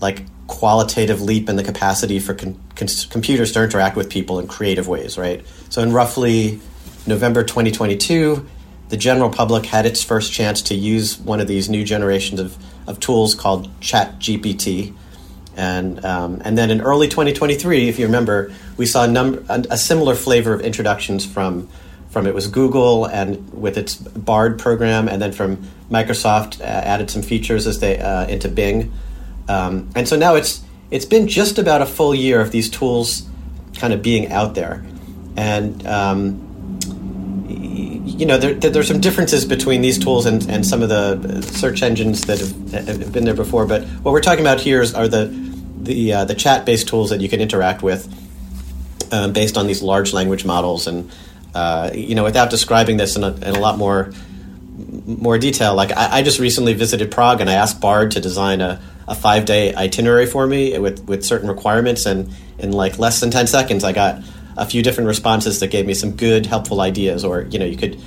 like 0.00 0.24
qualitative 0.48 1.22
leap 1.22 1.48
in 1.48 1.54
the 1.54 1.62
capacity 1.62 2.18
for 2.18 2.34
con- 2.34 2.60
con- 2.74 2.88
computers 3.08 3.52
to 3.52 3.62
interact 3.62 3.94
with 3.94 4.10
people 4.10 4.40
in 4.40 4.48
creative 4.48 4.88
ways, 4.88 5.16
right? 5.16 5.46
So 5.68 5.80
in 5.80 5.92
roughly 5.92 6.60
November 7.06 7.44
2022, 7.44 8.44
the 8.88 8.96
general 8.96 9.30
public 9.30 9.66
had 9.66 9.86
its 9.86 10.02
first 10.02 10.32
chance 10.32 10.62
to 10.62 10.74
use 10.74 11.18
one 11.18 11.40
of 11.40 11.48
these 11.48 11.68
new 11.68 11.84
generations 11.84 12.40
of, 12.40 12.56
of 12.86 13.00
tools 13.00 13.34
called 13.34 13.68
ChatGPT. 13.80 14.94
And, 15.56 16.04
um, 16.04 16.42
and 16.44 16.58
then 16.58 16.70
in 16.70 16.80
early 16.80 17.08
2023, 17.08 17.88
if 17.88 17.98
you 17.98 18.06
remember, 18.06 18.52
we 18.76 18.86
saw 18.86 19.04
a, 19.04 19.08
number, 19.08 19.42
a, 19.48 19.64
a 19.70 19.76
similar 19.76 20.14
flavor 20.14 20.52
of 20.52 20.60
introductions 20.60 21.24
from, 21.24 21.68
from 22.10 22.26
it 22.26 22.34
was 22.34 22.48
Google 22.48 23.06
and 23.06 23.52
with 23.52 23.78
its 23.78 23.96
Bard 23.96 24.58
program, 24.58 25.08
and 25.08 25.22
then 25.22 25.32
from 25.32 25.58
Microsoft 25.90 26.60
uh, 26.60 26.64
added 26.64 27.10
some 27.10 27.22
features 27.22 27.66
as 27.66 27.80
they 27.80 27.98
uh, 27.98 28.26
into 28.26 28.48
Bing. 28.48 28.92
Um, 29.48 29.90
and 29.94 30.08
so 30.08 30.16
now 30.16 30.34
it's 30.34 30.62
it's 30.90 31.04
been 31.04 31.28
just 31.28 31.58
about 31.58 31.82
a 31.82 31.86
full 31.86 32.14
year 32.14 32.40
of 32.40 32.50
these 32.50 32.70
tools 32.70 33.28
kind 33.76 33.92
of 33.92 34.02
being 34.02 34.30
out 34.32 34.54
there, 34.54 34.84
and 35.36 35.86
um, 35.86 36.43
you 38.18 38.26
know 38.26 38.38
there, 38.38 38.54
there's 38.54 38.88
some 38.88 39.00
differences 39.00 39.44
between 39.44 39.82
these 39.82 39.98
tools 39.98 40.26
and, 40.26 40.48
and 40.48 40.64
some 40.64 40.82
of 40.82 40.88
the 40.88 41.42
search 41.42 41.82
engines 41.82 42.26
that 42.26 42.38
have, 42.38 42.86
have 42.86 43.12
been 43.12 43.24
there 43.24 43.34
before. 43.34 43.66
But 43.66 43.84
what 44.02 44.12
we're 44.12 44.22
talking 44.22 44.44
about 44.44 44.60
here 44.60 44.80
is, 44.82 44.94
are 44.94 45.08
the 45.08 45.26
the 45.76 46.12
uh, 46.12 46.24
the 46.24 46.34
chat 46.34 46.64
based 46.64 46.88
tools 46.88 47.10
that 47.10 47.20
you 47.20 47.28
can 47.28 47.40
interact 47.40 47.82
with 47.82 48.08
um, 49.12 49.32
based 49.32 49.56
on 49.56 49.66
these 49.66 49.82
large 49.82 50.12
language 50.12 50.44
models 50.44 50.86
and 50.86 51.10
uh, 51.54 51.90
you 51.94 52.14
know 52.14 52.24
without 52.24 52.50
describing 52.50 52.96
this 52.96 53.16
in 53.16 53.24
a, 53.24 53.32
in 53.34 53.54
a 53.54 53.60
lot 53.60 53.78
more 53.78 54.12
more 55.06 55.38
detail 55.38 55.74
like 55.74 55.92
I, 55.92 56.18
I, 56.18 56.22
just 56.22 56.40
recently 56.40 56.74
visited 56.74 57.12
prague 57.12 57.40
and 57.40 57.48
i 57.48 57.52
asked 57.52 57.80
bard 57.80 58.10
to 58.12 58.20
design 58.20 58.60
a, 58.60 58.82
a 59.06 59.14
five 59.14 59.44
day 59.44 59.72
itinerary 59.72 60.26
for 60.26 60.46
me 60.46 60.76
with, 60.78 61.04
with 61.04 61.24
certain 61.24 61.48
requirements 61.48 62.06
and 62.06 62.32
in 62.58 62.72
like 62.72 62.98
less 62.98 63.20
than 63.20 63.30
10 63.30 63.46
seconds 63.46 63.84
i 63.84 63.92
got 63.92 64.22
a 64.56 64.66
few 64.66 64.82
different 64.82 65.08
responses 65.08 65.60
that 65.60 65.68
gave 65.68 65.86
me 65.86 65.94
some 65.94 66.12
good 66.12 66.46
helpful 66.46 66.80
ideas 66.80 67.24
or 67.24 67.42
you 67.42 67.58
know 67.58 67.64
you 67.64 67.76
could 67.76 68.00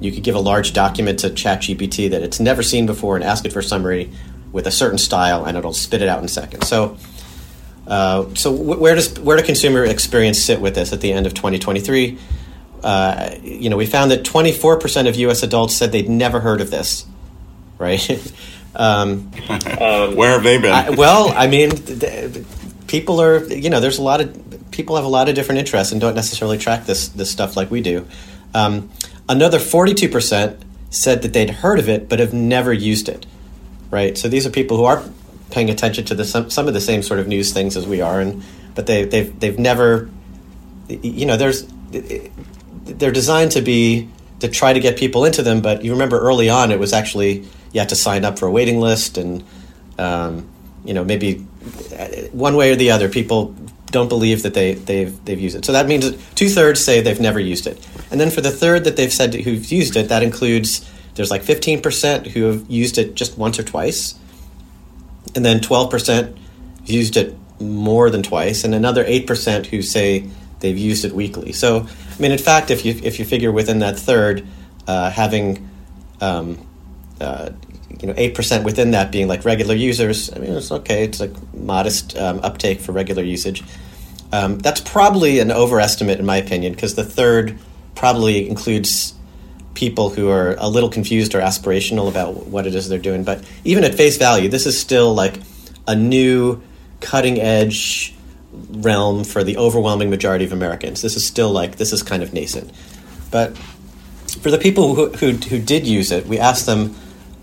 you 0.00 0.10
could 0.10 0.22
give 0.22 0.34
a 0.34 0.40
large 0.40 0.72
document 0.72 1.20
to 1.20 1.30
ChatGPT 1.30 2.10
that 2.10 2.22
it's 2.22 2.40
never 2.40 2.62
seen 2.62 2.86
before 2.86 3.14
and 3.14 3.24
ask 3.24 3.44
it 3.44 3.52
for 3.52 3.60
a 3.60 3.62
summary 3.62 4.10
with 4.50 4.66
a 4.66 4.70
certain 4.70 4.98
style 4.98 5.44
and 5.44 5.56
it'll 5.56 5.72
spit 5.72 6.02
it 6.02 6.08
out 6.08 6.20
in 6.20 6.28
seconds. 6.28 6.68
So 6.68 6.96
uh, 7.86 8.26
so 8.34 8.52
where 8.52 8.94
does 8.94 9.18
where 9.20 9.36
do 9.36 9.42
consumer 9.42 9.84
experience 9.84 10.40
sit 10.40 10.60
with 10.60 10.74
this 10.74 10.92
at 10.92 11.00
the 11.00 11.12
end 11.12 11.26
of 11.26 11.34
2023 11.34 12.18
uh, 12.84 13.30
you 13.42 13.70
know 13.70 13.76
we 13.76 13.86
found 13.86 14.10
that 14.10 14.22
24% 14.22 15.08
of 15.08 15.16
us 15.16 15.42
adults 15.42 15.76
said 15.76 15.92
they'd 15.92 16.08
never 16.08 16.40
heard 16.40 16.60
of 16.60 16.70
this 16.70 17.06
right? 17.78 18.32
Um, 18.74 19.30
where 19.34 20.30
have 20.30 20.42
they 20.42 20.56
been? 20.56 20.72
I, 20.72 20.88
well 20.88 21.30
i 21.36 21.46
mean 21.46 21.72
th- 21.72 22.42
people 22.86 23.20
are 23.20 23.44
you 23.44 23.68
know 23.68 23.80
there's 23.80 23.98
a 23.98 24.02
lot 24.02 24.22
of 24.22 24.51
people 24.72 24.96
have 24.96 25.04
a 25.04 25.08
lot 25.08 25.28
of 25.28 25.34
different 25.34 25.60
interests 25.60 25.92
and 25.92 26.00
don't 26.00 26.14
necessarily 26.14 26.58
track 26.58 26.86
this 26.86 27.08
this 27.08 27.30
stuff 27.30 27.56
like 27.56 27.70
we 27.70 27.80
do. 27.80 28.06
Um, 28.54 28.90
another 29.28 29.58
forty 29.58 29.94
two 29.94 30.08
percent 30.08 30.60
said 30.90 31.22
that 31.22 31.32
they'd 31.32 31.50
heard 31.50 31.78
of 31.78 31.88
it 31.88 32.08
but 32.08 32.18
have 32.18 32.34
never 32.34 32.72
used 32.72 33.08
it. 33.08 33.26
Right, 33.90 34.16
so 34.16 34.26
these 34.26 34.46
are 34.46 34.50
people 34.50 34.78
who 34.78 34.84
are 34.84 35.04
paying 35.50 35.68
attention 35.68 36.06
to 36.06 36.14
the, 36.14 36.24
some 36.24 36.48
some 36.48 36.66
of 36.66 36.72
the 36.72 36.80
same 36.80 37.02
sort 37.02 37.20
of 37.20 37.28
news 37.28 37.52
things 37.52 37.76
as 37.76 37.86
we 37.86 38.00
are, 38.00 38.20
and 38.20 38.42
but 38.74 38.86
they 38.86 39.04
they've 39.04 39.38
they've 39.38 39.58
never, 39.58 40.08
you 40.88 41.26
know, 41.26 41.36
there's 41.36 41.66
they're 41.90 43.12
designed 43.12 43.52
to 43.52 43.60
be 43.60 44.08
to 44.40 44.48
try 44.48 44.72
to 44.72 44.80
get 44.80 44.96
people 44.96 45.26
into 45.26 45.42
them. 45.42 45.60
But 45.60 45.84
you 45.84 45.92
remember 45.92 46.18
early 46.18 46.48
on, 46.48 46.72
it 46.72 46.78
was 46.78 46.94
actually 46.94 47.44
you 47.72 47.80
had 47.80 47.90
to 47.90 47.96
sign 47.96 48.24
up 48.24 48.38
for 48.38 48.46
a 48.46 48.50
waiting 48.50 48.80
list, 48.80 49.18
and 49.18 49.44
um, 49.98 50.48
you 50.86 50.94
know 50.94 51.04
maybe 51.04 51.34
one 52.32 52.56
way 52.56 52.72
or 52.72 52.76
the 52.76 52.92
other, 52.92 53.10
people 53.10 53.54
don't 53.92 54.08
believe 54.08 54.42
that 54.42 54.54
they, 54.54 54.74
they've, 54.74 55.24
they've 55.24 55.38
used 55.38 55.56
it. 55.56 55.64
So 55.64 55.72
that 55.72 55.86
means 55.86 56.10
two 56.34 56.48
thirds 56.48 56.84
say 56.84 57.00
they've 57.00 57.20
never 57.20 57.38
used 57.38 57.66
it. 57.66 57.86
And 58.10 58.20
then 58.20 58.30
for 58.30 58.40
the 58.40 58.50
third 58.50 58.84
that 58.84 58.96
they've 58.96 59.12
said 59.12 59.34
who've 59.34 59.70
used 59.70 59.96
it, 59.96 60.08
that 60.08 60.22
includes 60.22 60.90
there's 61.14 61.30
like 61.30 61.42
15% 61.42 62.28
who 62.28 62.44
have 62.44 62.70
used 62.70 62.98
it 62.98 63.14
just 63.14 63.38
once 63.38 63.58
or 63.58 63.62
twice, 63.62 64.18
and 65.34 65.44
then 65.44 65.60
12% 65.60 66.36
used 66.86 67.16
it 67.16 67.36
more 67.60 68.10
than 68.10 68.22
twice, 68.22 68.64
and 68.64 68.74
another 68.74 69.04
8% 69.04 69.66
who 69.66 69.82
say 69.82 70.26
they've 70.60 70.78
used 70.78 71.04
it 71.04 71.12
weekly. 71.12 71.52
So, 71.52 71.86
I 71.86 72.20
mean, 72.20 72.32
in 72.32 72.38
fact, 72.38 72.70
if 72.70 72.84
you, 72.84 72.98
if 73.02 73.18
you 73.18 73.24
figure 73.24 73.52
within 73.52 73.80
that 73.80 73.98
third, 73.98 74.46
uh, 74.86 75.10
having 75.10 75.68
um, 76.20 76.66
uh, 77.20 77.50
you 78.02 78.08
know, 78.08 78.14
eight 78.16 78.34
percent 78.34 78.64
within 78.64 78.90
that 78.90 79.12
being 79.12 79.28
like 79.28 79.44
regular 79.44 79.74
users. 79.74 80.32
I 80.32 80.38
mean, 80.40 80.52
it's 80.52 80.72
okay. 80.72 81.04
It's 81.04 81.20
like 81.20 81.32
modest 81.54 82.16
um, 82.16 82.40
uptake 82.42 82.80
for 82.80 82.92
regular 82.92 83.22
usage. 83.22 83.62
Um, 84.32 84.58
that's 84.58 84.80
probably 84.80 85.38
an 85.38 85.52
overestimate, 85.52 86.18
in 86.18 86.26
my 86.26 86.36
opinion, 86.36 86.72
because 86.72 86.94
the 86.94 87.04
third 87.04 87.58
probably 87.94 88.48
includes 88.48 89.14
people 89.74 90.10
who 90.10 90.28
are 90.28 90.56
a 90.58 90.68
little 90.68 90.88
confused 90.88 91.34
or 91.34 91.40
aspirational 91.40 92.08
about 92.08 92.46
what 92.46 92.66
it 92.66 92.74
is 92.74 92.88
they're 92.88 92.98
doing. 92.98 93.24
But 93.24 93.44
even 93.64 93.84
at 93.84 93.94
face 93.94 94.16
value, 94.16 94.48
this 94.48 94.66
is 94.66 94.78
still 94.78 95.14
like 95.14 95.38
a 95.86 95.94
new, 95.94 96.62
cutting 97.00 97.40
edge 97.40 98.14
realm 98.70 99.24
for 99.24 99.44
the 99.44 99.56
overwhelming 99.56 100.10
majority 100.10 100.44
of 100.44 100.52
Americans. 100.52 101.02
This 101.02 101.16
is 101.16 101.26
still 101.26 101.50
like 101.50 101.76
this 101.76 101.92
is 101.92 102.02
kind 102.02 102.22
of 102.22 102.32
nascent. 102.32 102.72
But 103.30 103.56
for 104.40 104.50
the 104.50 104.58
people 104.58 104.94
who, 104.94 105.10
who, 105.10 105.32
who 105.32 105.58
did 105.58 105.86
use 105.86 106.10
it, 106.10 106.26
we 106.26 106.38
asked 106.38 106.66
them 106.66 106.94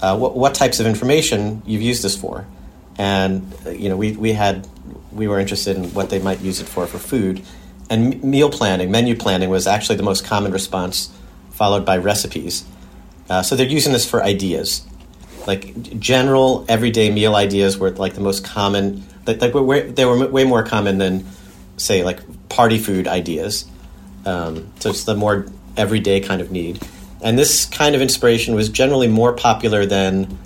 uh, 0.02 0.18
what, 0.18 0.36
what 0.36 0.56
types 0.56 0.80
of 0.80 0.86
information 0.86 1.62
you've 1.66 1.82
used 1.82 2.04
this 2.04 2.16
for. 2.16 2.46
And 2.98 3.54
uh, 3.66 3.70
you 3.72 3.90
know, 3.90 3.98
we, 3.98 4.12
we 4.14 4.34
had 4.34 4.68
we 5.12 5.28
were 5.28 5.40
interested 5.40 5.78
in 5.78 5.94
what 5.94 6.10
they 6.10 6.20
might 6.20 6.42
use 6.42 6.60
it 6.60 6.68
for 6.68 6.86
for 6.88 7.00
food, 7.00 7.42
and 7.90 8.14
m- 8.16 8.30
meal 8.30 8.50
planning, 8.50 8.92
menu 8.92 9.16
planning 9.16 9.50
was 9.50 9.68
actually 9.68 9.96
the 9.96 10.04
most 10.04 10.26
common 10.26 10.52
response, 10.52 11.10
followed 11.52 11.86
by 11.86 11.98
recipes. 11.98 12.66
Uh, 13.30 13.42
so 13.42 13.56
they're 13.56 13.68
using 13.68 13.94
this 13.94 14.10
for 14.10 14.24
ideas, 14.24 14.86
like 15.48 16.00
general 16.00 16.66
everyday 16.68 17.10
meal 17.10 17.36
ideas 17.36 17.78
were 17.78 17.92
like 17.92 18.14
the 18.14 18.22
most 18.22 18.44
common. 18.44 19.04
Like, 19.26 19.42
like 19.42 19.96
they 19.96 20.06
were 20.06 20.28
way 20.28 20.44
more 20.44 20.64
common 20.64 20.98
than, 20.98 21.26
say, 21.78 22.04
like 22.04 22.20
party 22.50 22.78
food 22.78 23.08
ideas. 23.08 23.66
Um, 24.26 24.72
so 24.80 24.90
it's 24.90 25.04
the 25.04 25.16
more 25.16 25.46
everyday 25.78 26.20
kind 26.20 26.42
of 26.42 26.52
need. 26.52 26.80
And 27.22 27.38
this 27.38 27.66
kind 27.66 27.96
of 27.96 28.02
inspiration 28.02 28.56
was 28.56 28.70
generally 28.70 29.08
more 29.08 29.34
popular 29.34 29.86
than 29.86 30.38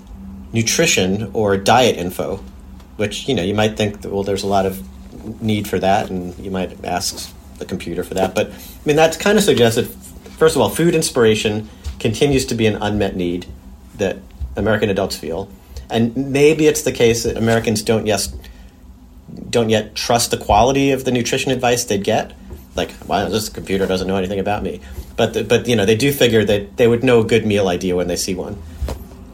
nutrition 0.52 1.30
or 1.32 1.56
diet 1.56 1.96
info, 1.96 2.42
which, 2.96 3.28
you 3.28 3.34
know, 3.34 3.42
you 3.42 3.54
might 3.54 3.76
think, 3.76 4.02
that, 4.02 4.12
well, 4.12 4.22
there's 4.22 4.42
a 4.42 4.48
lot 4.48 4.66
of 4.66 4.82
need 5.42 5.68
for 5.68 5.78
that, 5.78 6.10
and 6.10 6.36
you 6.38 6.50
might 6.50 6.84
ask 6.84 7.32
the 7.58 7.64
computer 7.64 8.02
for 8.02 8.14
that. 8.14 8.34
But, 8.34 8.50
I 8.50 8.54
mean, 8.84 8.96
that 8.96 9.18
kind 9.18 9.38
of 9.38 9.44
suggests 9.44 9.76
that, 9.76 9.86
first 10.36 10.56
of 10.56 10.62
all, 10.62 10.68
food 10.68 10.94
inspiration 10.94 11.68
continues 12.00 12.44
to 12.46 12.54
be 12.54 12.66
an 12.66 12.76
unmet 12.82 13.16
need 13.16 13.46
that 13.96 14.18
American 14.56 14.90
adults 14.90 15.16
feel. 15.16 15.48
And 15.90 16.16
maybe 16.32 16.66
it's 16.66 16.82
the 16.82 16.92
case 16.92 17.22
that 17.22 17.36
Americans 17.36 17.82
don't 17.82 18.06
yet, 18.06 18.28
don't 19.48 19.70
yet 19.70 19.94
trust 19.94 20.30
the 20.30 20.36
quality 20.36 20.90
of 20.90 21.04
the 21.04 21.12
nutrition 21.12 21.52
advice 21.52 21.84
they 21.84 21.98
get 21.98 22.32
like 22.76 22.92
wow 23.06 23.28
this 23.28 23.48
computer 23.48 23.86
doesn't 23.86 24.08
know 24.08 24.16
anything 24.16 24.40
about 24.40 24.62
me 24.62 24.80
but 25.16 25.34
the, 25.34 25.44
but 25.44 25.66
you 25.68 25.76
know 25.76 25.86
they 25.86 25.96
do 25.96 26.12
figure 26.12 26.44
that 26.44 26.76
they 26.76 26.88
would 26.88 27.04
know 27.04 27.20
a 27.20 27.24
good 27.24 27.46
meal 27.46 27.68
idea 27.68 27.96
when 27.96 28.08
they 28.08 28.16
see 28.16 28.34
one. 28.34 28.60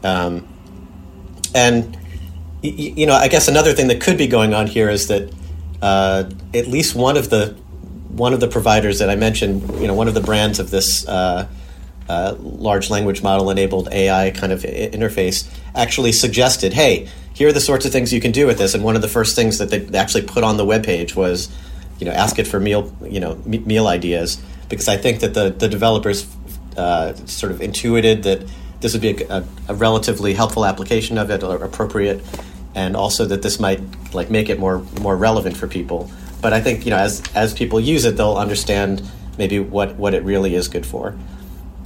Um, 0.03 0.47
and 1.53 1.95
y- 2.63 2.73
you 2.75 3.05
know 3.05 3.13
i 3.13 3.27
guess 3.27 3.47
another 3.47 3.73
thing 3.73 3.87
that 3.89 4.01
could 4.01 4.17
be 4.17 4.25
going 4.25 4.53
on 4.53 4.65
here 4.65 4.89
is 4.89 5.07
that 5.07 5.31
uh, 5.81 6.29
at 6.53 6.67
least 6.67 6.95
one 6.95 7.17
of 7.17 7.29
the 7.29 7.49
one 8.09 8.33
of 8.33 8.39
the 8.39 8.47
providers 8.47 8.99
that 8.99 9.09
i 9.09 9.15
mentioned 9.15 9.61
you 9.79 9.87
know 9.87 9.93
one 9.93 10.07
of 10.07 10.13
the 10.13 10.21
brands 10.21 10.59
of 10.59 10.71
this 10.71 11.07
uh, 11.07 11.47
uh, 12.09 12.35
large 12.39 12.89
language 12.89 13.21
model 13.21 13.49
enabled 13.49 13.89
ai 13.91 14.31
kind 14.31 14.51
of 14.53 14.61
interface 14.61 15.47
actually 15.75 16.11
suggested 16.11 16.73
hey 16.73 17.07
here 17.33 17.47
are 17.47 17.53
the 17.53 17.61
sorts 17.61 17.85
of 17.85 17.91
things 17.91 18.11
you 18.13 18.21
can 18.21 18.31
do 18.31 18.45
with 18.45 18.57
this. 18.57 18.73
And 18.73 18.83
one 18.83 18.95
of 18.95 19.01
the 19.01 19.07
first 19.07 19.35
things 19.35 19.57
that 19.57 19.69
they 19.69 19.97
actually 19.97 20.23
put 20.23 20.43
on 20.43 20.57
the 20.57 20.65
web 20.65 20.83
page 20.83 21.15
was 21.15 21.49
you 21.99 22.05
know 22.05 22.11
ask 22.11 22.39
it 22.39 22.47
for 22.47 22.59
meal 22.59 22.93
you 23.03 23.19
know 23.19 23.35
meal 23.45 23.87
ideas 23.87 24.41
because 24.71 24.87
I 24.87 24.97
think 24.97 25.19
that 25.19 25.35
the 25.35 25.51
the 25.51 25.67
developers 25.67 26.25
uh, 26.75 27.13
sort 27.27 27.51
of 27.51 27.61
intuited 27.61 28.23
that 28.23 28.49
this 28.79 28.93
would 28.93 29.01
be 29.03 29.23
a, 29.25 29.43
a, 29.67 29.75
relatively 29.75 30.33
helpful 30.33 30.65
application 30.65 31.19
of 31.19 31.29
it 31.29 31.43
or 31.43 31.63
appropriate, 31.63 32.23
and 32.73 32.95
also 32.95 33.25
that 33.25 33.43
this 33.43 33.59
might 33.59 33.81
like 34.15 34.31
make 34.31 34.49
it 34.49 34.57
more 34.57 34.79
more 35.01 35.15
relevant 35.15 35.55
for 35.55 35.67
people. 35.67 36.09
But 36.41 36.53
I 36.53 36.61
think 36.61 36.85
you 36.85 36.89
know 36.89 36.97
as 36.97 37.21
as 37.35 37.53
people 37.53 37.79
use 37.79 38.05
it, 38.05 38.17
they'll 38.17 38.37
understand 38.37 39.03
maybe 39.37 39.59
what, 39.59 39.95
what 39.95 40.13
it 40.13 40.23
really 40.23 40.55
is 40.55 40.67
good 40.67 40.85
for. 40.85 41.17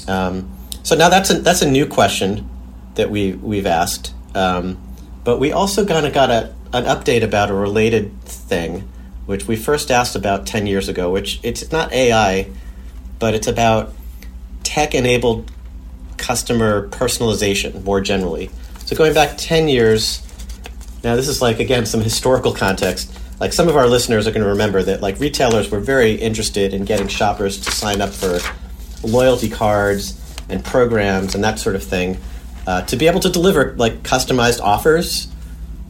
Um, 0.07 0.49
so 0.83 0.95
now 0.95 1.09
that's 1.09 1.29
a, 1.29 1.35
that's 1.35 1.61
a 1.61 1.69
new 1.69 1.85
question 1.85 2.49
that 2.95 3.09
we, 3.09 3.33
we've 3.33 3.65
asked. 3.65 4.13
Um, 4.33 4.77
but 5.23 5.39
we 5.39 5.51
also 5.51 5.85
kind 5.85 6.05
of 6.05 6.13
got 6.13 6.29
a, 6.29 6.53
an 6.73 6.83
update 6.83 7.23
about 7.23 7.49
a 7.49 7.53
related 7.53 8.21
thing, 8.23 8.87
which 9.25 9.47
we 9.47 9.55
first 9.55 9.89
asked 9.89 10.15
about 10.15 10.45
10 10.45 10.67
years 10.67 10.89
ago, 10.89 11.11
which 11.11 11.39
it's 11.43 11.71
not 11.71 11.91
AI, 11.91 12.49
but 13.25 13.33
it's 13.33 13.47
about 13.47 13.91
tech 14.61 14.93
enabled 14.93 15.51
customer 16.17 16.87
personalization 16.89 17.83
more 17.83 17.99
generally. 17.99 18.51
So 18.85 18.95
going 18.95 19.15
back 19.15 19.35
10 19.35 19.67
years, 19.67 20.21
now 21.03 21.15
this 21.15 21.27
is 21.27 21.41
like, 21.41 21.59
again, 21.59 21.87
some 21.87 22.01
historical 22.01 22.53
context. 22.53 23.11
Like 23.39 23.51
some 23.51 23.67
of 23.67 23.75
our 23.77 23.87
listeners 23.87 24.27
are 24.27 24.31
going 24.31 24.43
to 24.43 24.49
remember 24.49 24.83
that 24.83 25.01
like 25.01 25.19
retailers 25.19 25.71
were 25.71 25.79
very 25.79 26.11
interested 26.11 26.71
in 26.71 26.85
getting 26.85 27.07
shoppers 27.07 27.59
to 27.61 27.71
sign 27.71 27.99
up 27.99 28.11
for 28.11 28.37
loyalty 29.01 29.49
cards 29.49 30.21
and 30.47 30.63
programs 30.63 31.33
and 31.33 31.43
that 31.43 31.57
sort 31.57 31.75
of 31.75 31.83
thing 31.83 32.19
uh, 32.67 32.83
to 32.83 32.95
be 32.95 33.07
able 33.07 33.21
to 33.21 33.29
deliver 33.31 33.73
like 33.75 34.03
customized 34.03 34.61
offers 34.61 35.29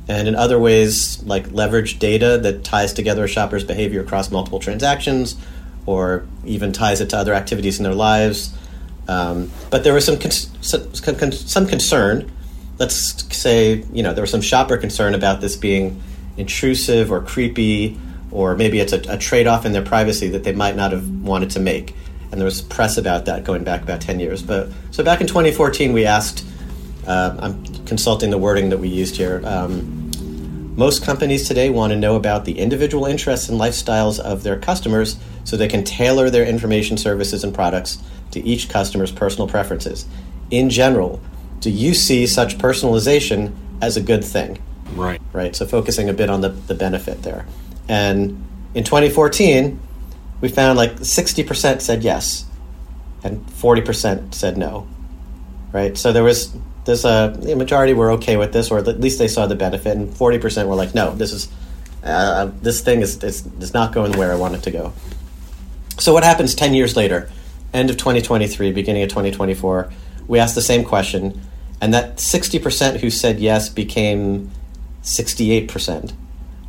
and 0.08 0.30
in 0.30 0.36
other 0.36 0.58
ways 0.58 1.22
like 1.24 1.52
leverage 1.52 2.00
data 2.00 2.38
that 2.38 2.64
ties 2.64 2.94
together 2.94 3.26
a 3.26 3.28
shopper's 3.28 3.66
behavior 3.66 4.00
across 4.00 4.32
multiple 4.32 4.60
transactions 4.60 5.36
or 5.86 6.26
even 6.46 6.72
ties 6.72 7.02
it 7.02 7.10
to 7.12 7.18
other 7.18 7.34
activities 7.34 7.78
in 7.80 7.84
their 7.84 7.94
lives. 7.94 8.56
Um, 9.08 9.52
but 9.70 9.84
there 9.84 9.94
was 9.94 10.06
some 10.06 10.20
some, 10.20 11.32
some 11.32 11.68
concern. 11.68 12.32
Let's 12.80 13.36
say 13.36 13.84
you 13.94 14.04
know 14.04 14.14
there 14.14 14.24
was 14.24 14.32
some 14.32 14.42
shopper 14.42 14.78
concern 14.78 15.14
about 15.14 15.42
this 15.42 15.56
being 15.56 16.02
intrusive 16.38 17.12
or 17.12 17.22
creepy 17.22 17.98
or 18.32 18.56
maybe 18.56 18.80
it's 18.80 18.92
a, 18.92 19.00
a 19.08 19.18
trade-off 19.18 19.66
in 19.66 19.72
their 19.72 19.82
privacy 19.82 20.28
that 20.28 20.44
they 20.44 20.52
might 20.52 20.76
not 20.76 20.92
have 20.92 21.08
wanted 21.22 21.50
to 21.52 21.60
make. 21.60 21.96
And 22.32 22.42
there 22.42 22.46
was 22.46 22.62
press 22.62 22.98
about 22.98 23.26
that 23.26 23.46
going 23.46 23.64
back 23.64 23.82
about 23.82 24.02
10 24.02 24.20
years. 24.20 24.42
But 24.42 24.70
so 24.92 25.06
back 25.06 25.22
in 25.22 25.28
2014 25.28 25.94
we 25.94 26.06
asked 26.06 26.46
uh, 27.08 27.36
I'm 27.40 27.64
consulting 27.86 28.32
the 28.32 28.38
wording 28.38 28.70
that 28.70 28.80
we 28.80 28.90
used 28.90 29.16
here. 29.16 29.42
Um, 29.46 30.12
most 30.76 31.04
companies 31.04 31.48
today 31.48 31.70
want 31.70 31.92
to 31.92 31.98
know 31.98 32.16
about 32.18 32.44
the 32.44 32.60
individual 32.60 33.06
interests 33.06 33.48
and 33.48 33.60
lifestyles 33.60 34.20
of 34.20 34.44
their 34.44 34.60
customers 34.60 35.18
so 35.46 35.56
they 35.56 35.68
can 35.68 35.84
tailor 35.84 36.30
their 36.30 36.46
information 36.46 36.98
services 36.98 37.44
and 37.44 37.54
products 37.54 38.00
to 38.32 38.42
each 38.42 38.68
customer's 38.68 39.12
personal 39.12 39.48
preferences. 39.48 40.06
In 40.52 40.70
general, 40.70 41.22
do 41.62 41.70
you 41.70 41.94
see 41.94 42.28
such 42.28 42.58
personalization 42.58 43.56
as 43.82 43.96
a 43.96 44.02
good 44.02 44.24
thing? 44.24 44.60
Right. 44.94 45.22
Right. 45.32 45.56
So 45.56 45.66
focusing 45.66 46.10
a 46.10 46.14
bit 46.14 46.30
on 46.30 46.42
the, 46.42 46.50
the 46.50 46.76
benefit 46.76 47.24
there. 47.24 47.46
And 47.88 48.46
in 48.74 48.84
2014, 48.84 49.80
we 50.42 50.50
found 50.50 50.78
like 50.78 50.96
60% 50.96 51.82
said 51.82 52.04
yes 52.04 52.46
and 53.24 53.46
40% 53.48 54.34
said 54.34 54.58
no. 54.58 54.88
Right. 55.72 55.98
So 55.98 56.12
there 56.12 56.24
was 56.24 56.56
there's 56.86 57.04
a 57.04 57.36
the 57.38 57.56
majority 57.56 57.94
were 57.94 58.12
okay 58.12 58.38
with 58.38 58.54
this, 58.54 58.72
or 58.72 58.78
at 58.78 59.00
least 59.00 59.20
they 59.20 59.28
saw 59.28 59.48
the 59.48 59.56
benefit, 59.56 59.98
and 59.98 60.16
forty 60.16 60.38
percent 60.38 60.70
were 60.70 60.76
like, 60.76 60.96
no, 60.96 61.14
this 61.16 61.34
is 61.34 61.50
uh, 62.04 62.50
this 62.62 62.82
thing 62.82 63.02
is, 63.02 63.22
is 63.24 63.46
is 63.60 63.74
not 63.74 63.92
going 63.92 64.14
where 64.18 64.32
I 64.32 64.36
want 64.36 64.56
it 64.56 64.64
to 64.64 64.72
go. 64.72 64.94
So 65.98 66.14
what 66.14 66.24
happens 66.24 66.54
ten 66.56 66.74
years 66.74 66.96
later, 66.96 67.30
end 67.74 67.90
of 67.90 67.98
2023, 67.98 68.72
beginning 68.72 69.04
of 69.04 69.10
2024? 69.10 69.90
We 70.28 70.40
asked 70.40 70.56
the 70.56 70.62
same 70.62 70.84
question, 70.84 71.42
and 71.80 71.94
that 71.94 72.20
sixty 72.20 72.60
percent 72.60 73.02
who 73.02 73.10
said 73.10 73.40
yes 73.40 73.70
became 73.70 74.52
sixty-eight 75.02 75.70
percent, 75.70 76.14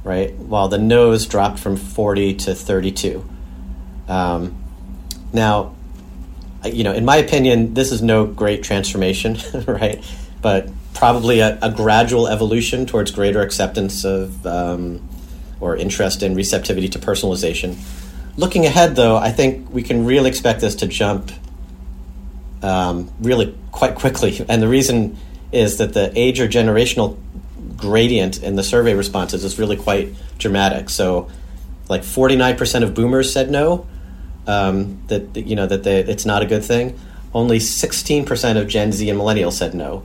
right? 0.05 0.33
While 0.35 0.69
the 0.69 0.79
no's 0.79 1.27
dropped 1.27 1.59
from 1.59 1.77
forty 1.77 2.35
to 2.35 2.55
thirty-two. 2.55 3.29
Um, 4.09 4.63
now, 5.33 5.75
you 6.65 6.85
know, 6.85 6.93
in 6.93 7.05
my 7.05 7.17
opinion, 7.17 7.75
this 7.75 7.91
is 7.91 8.03
no 8.03 8.27
great 8.27 8.63
transformation, 8.63 9.39
right? 9.67 10.05
But 10.41 10.69
probably 10.95 11.41
a, 11.41 11.59
a, 11.61 11.71
gradual 11.71 12.29
evolution 12.29 12.87
towards 12.87 13.11
greater 13.11 13.43
acceptance 13.43 14.05
of 14.05 14.47
um, 14.47 15.07
or 15.61 15.77
interest 15.77 16.23
in 16.23 16.35
receptivity 16.35 16.89
to 16.89 16.99
personalization. 16.99 17.77
Looking 18.37 18.67
ahead, 18.67 18.97
though, 18.97 19.17
I 19.17 19.31
think 19.31 19.71
we 19.71 19.83
can 19.83 20.05
really 20.05 20.29
expect 20.29 20.61
this 20.61 20.77
to 20.77 20.87
jump 20.87 21.33
um, 22.63 23.11
really 23.21 23.57
quite 23.73 23.95
quickly. 23.95 24.45
And 24.49 24.63
the 24.63 24.69
reason 24.69 25.17
is 25.53 25.79
that 25.79 25.95
the 25.95 26.13
age 26.15 26.41
or 26.41 26.49
generational 26.49 27.17
gradient 27.77 28.43
in 28.43 28.57
the 28.57 28.63
survey 28.63 28.95
responses 28.95 29.45
is 29.45 29.59
really 29.59 29.77
quite 29.77 30.15
dramatic. 30.39 30.91
So, 30.91 31.31
like 31.89 32.03
49% 32.03 32.83
of 32.83 32.95
boomers 32.95 33.33
said 33.33 33.51
no, 33.51 33.87
um, 34.47 35.01
that 35.07 35.37
you 35.37 35.57
know 35.57 35.67
that 35.67 35.85
they, 35.85 36.01
it's 36.01 36.27
not 36.27 36.43
a 36.43 36.47
good 36.47 36.65
thing. 36.65 36.99
Only 37.33 37.59
16% 37.59 38.61
of 38.61 38.69
Gen 38.69 38.93
Z 38.93 39.09
and 39.09 39.19
millennials 39.19 39.53
said 39.53 39.75
no. 39.75 40.05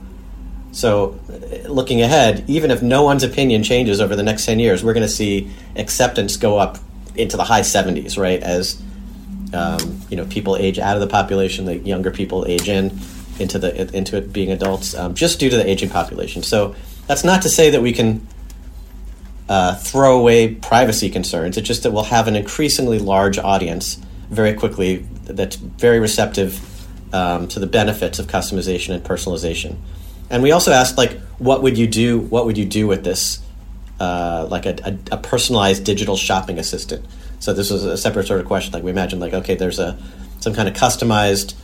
So, 0.70 1.18
uh, 1.28 1.68
looking 1.68 2.00
ahead, 2.02 2.44
even 2.48 2.70
if 2.70 2.82
no 2.82 3.02
one's 3.02 3.24
opinion 3.24 3.62
changes 3.62 4.00
over 4.00 4.16
the 4.16 4.22
next 4.22 4.46
10 4.46 4.58
years, 4.58 4.82
we're 4.82 4.94
going 4.94 5.06
to 5.06 5.12
see 5.12 5.50
acceptance 5.76 6.36
go 6.36 6.58
up 6.58 6.78
into 7.14 7.36
the 7.36 7.44
high 7.44 7.60
70s, 7.60 8.18
right? 8.18 8.42
As 8.42 8.80
um, 9.52 10.00
you 10.08 10.16
know, 10.16 10.24
people 10.26 10.56
age 10.56 10.78
out 10.78 10.96
of 10.96 11.00
the 11.00 11.06
population, 11.06 11.66
the 11.66 11.76
younger 11.76 12.10
people 12.10 12.46
age 12.46 12.68
in 12.68 12.98
into 13.38 13.58
the 13.58 13.96
into 13.96 14.16
it 14.16 14.32
being 14.32 14.50
adults, 14.50 14.94
um, 14.94 15.14
just 15.14 15.38
due 15.38 15.50
to 15.50 15.56
the 15.56 15.68
aging 15.68 15.90
population. 15.90 16.42
So 16.42 16.74
that's 17.06 17.24
not 17.24 17.42
to 17.42 17.48
say 17.48 17.70
that 17.70 17.82
we 17.82 17.92
can 17.92 18.26
uh, 19.48 19.74
throw 19.76 20.18
away 20.18 20.54
privacy 20.54 21.10
concerns. 21.10 21.58
It's 21.58 21.66
just 21.66 21.82
that 21.82 21.90
we'll 21.90 22.04
have 22.04 22.28
an 22.28 22.36
increasingly 22.36 22.98
large 22.98 23.38
audience 23.38 24.00
very 24.30 24.54
quickly 24.54 25.04
that's 25.24 25.56
very 25.56 26.00
receptive 26.00 26.60
um, 27.14 27.48
to 27.48 27.60
the 27.60 27.66
benefits 27.66 28.18
of 28.18 28.26
customization 28.26 28.94
and 28.94 29.04
personalization. 29.04 29.76
And 30.30 30.42
we 30.42 30.52
also 30.52 30.72
asked, 30.72 30.96
like, 30.96 31.20
what 31.38 31.62
would 31.62 31.76
you 31.76 31.86
do? 31.86 32.20
What 32.20 32.46
would 32.46 32.56
you 32.56 32.64
do 32.64 32.86
with 32.86 33.04
this, 33.04 33.41
uh, 34.02 34.46
like 34.50 34.66
a, 34.66 34.76
a, 34.84 35.14
a, 35.14 35.16
personalized 35.18 35.84
digital 35.84 36.16
shopping 36.16 36.58
assistant? 36.58 37.04
So 37.40 37.52
this 37.52 37.70
was 37.70 37.84
a 37.84 37.96
separate 37.96 38.26
sort 38.26 38.40
of 38.40 38.46
question. 38.46 38.72
Like 38.72 38.82
we 38.82 38.90
imagined, 38.90 39.20
like, 39.20 39.34
okay, 39.34 39.54
there's 39.54 39.78
a 39.78 39.98
some 40.40 40.54
kind 40.54 40.68
of 40.68 40.74
customized 40.74 41.54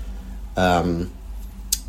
um, 0.57 1.11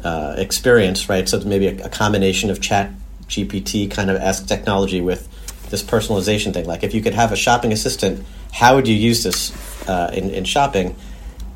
uh, 0.03 0.35
experience, 0.37 1.07
right? 1.09 1.27
So 1.29 1.39
maybe 1.41 1.67
a, 1.67 1.85
a 1.85 1.89
combination 1.89 2.49
of 2.49 2.61
Chat 2.61 2.91
GPT 3.27 3.91
kind 3.91 4.09
of 4.09 4.17
esque 4.17 4.47
technology 4.47 5.01
with 5.01 5.27
this 5.69 5.83
personalization 5.83 6.53
thing. 6.53 6.65
Like, 6.65 6.83
if 6.83 6.93
you 6.93 7.01
could 7.01 7.13
have 7.13 7.31
a 7.31 7.35
shopping 7.35 7.71
assistant, 7.71 8.25
how 8.51 8.75
would 8.75 8.87
you 8.87 8.95
use 8.95 9.23
this 9.23 9.51
uh, 9.89 10.11
in, 10.13 10.29
in 10.29 10.43
shopping. 10.43 10.95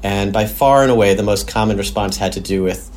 And 0.01 0.33
by 0.33 0.47
far 0.47 0.81
and 0.81 0.91
away, 0.91 1.13
the 1.13 1.23
most 1.23 1.47
common 1.47 1.77
response 1.77 2.17
had 2.17 2.33
to 2.33 2.41
do 2.41 2.63
with, 2.63 2.89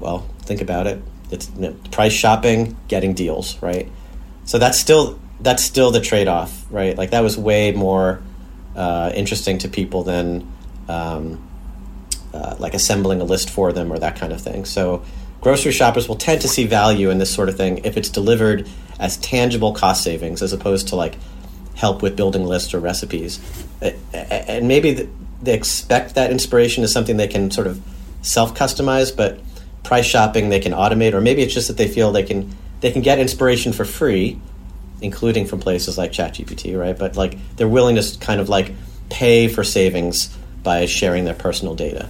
well, 0.00 0.26
think 0.40 0.60
about 0.60 0.86
it. 0.86 1.00
It's 1.30 1.50
you 1.54 1.62
know, 1.62 1.76
price 1.90 2.12
shopping, 2.12 2.76
getting 2.88 3.14
deals, 3.14 3.60
right? 3.62 3.88
So 4.46 4.58
that's 4.58 4.78
still 4.78 5.18
that's 5.40 5.62
still 5.62 5.90
the 5.90 6.00
trade 6.00 6.28
off, 6.28 6.64
right? 6.70 6.96
Like 6.96 7.10
that 7.10 7.22
was 7.22 7.36
way 7.36 7.72
more 7.72 8.22
uh, 8.74 9.12
interesting 9.14 9.58
to 9.58 9.68
people 9.68 10.02
than 10.02 10.50
um, 10.88 11.46
uh, 12.32 12.56
like 12.58 12.74
assembling 12.74 13.20
a 13.20 13.24
list 13.24 13.50
for 13.50 13.72
them 13.72 13.92
or 13.92 13.98
that 13.98 14.16
kind 14.16 14.32
of 14.32 14.40
thing. 14.40 14.64
So 14.64 15.04
grocery 15.40 15.72
shoppers 15.72 16.08
will 16.08 16.16
tend 16.16 16.40
to 16.42 16.48
see 16.48 16.66
value 16.66 17.10
in 17.10 17.18
this 17.18 17.32
sort 17.32 17.48
of 17.48 17.56
thing 17.56 17.84
if 17.84 17.96
it's 17.96 18.08
delivered 18.08 18.68
as 18.98 19.18
tangible 19.18 19.72
cost 19.72 20.02
savings 20.02 20.40
as 20.42 20.52
opposed 20.52 20.88
to 20.88 20.96
like 20.96 21.18
help 21.74 22.00
with 22.00 22.16
building 22.16 22.44
lists 22.44 22.72
or 22.72 22.80
recipes. 22.80 23.40
And 24.12 24.68
maybe 24.68 25.08
they 25.42 25.54
expect 25.54 26.14
that 26.14 26.30
inspiration 26.30 26.82
is 26.82 26.92
something 26.92 27.16
they 27.16 27.28
can 27.28 27.50
sort 27.50 27.66
of 27.66 27.82
self 28.22 28.54
customize, 28.54 29.14
but 29.14 29.38
price 29.82 30.06
shopping 30.06 30.48
they 30.48 30.60
can 30.60 30.72
automate, 30.72 31.12
or 31.12 31.20
maybe 31.20 31.42
it's 31.42 31.52
just 31.52 31.68
that 31.68 31.76
they 31.76 31.88
feel 31.88 32.10
they 32.10 32.22
can 32.22 32.56
they 32.86 32.92
can 32.92 33.02
get 33.02 33.18
inspiration 33.18 33.72
for 33.72 33.84
free, 33.84 34.38
including 35.00 35.44
from 35.44 35.58
places 35.58 35.98
like 35.98 36.12
ChatGPT, 36.12 36.78
right? 36.78 36.96
But 36.96 37.16
like 37.16 37.36
they're 37.56 37.66
willing 37.66 37.96
to 37.96 38.18
kind 38.20 38.40
of 38.40 38.48
like 38.48 38.72
pay 39.10 39.48
for 39.48 39.64
savings 39.64 40.28
by 40.62 40.86
sharing 40.86 41.24
their 41.24 41.34
personal 41.34 41.74
data, 41.74 42.08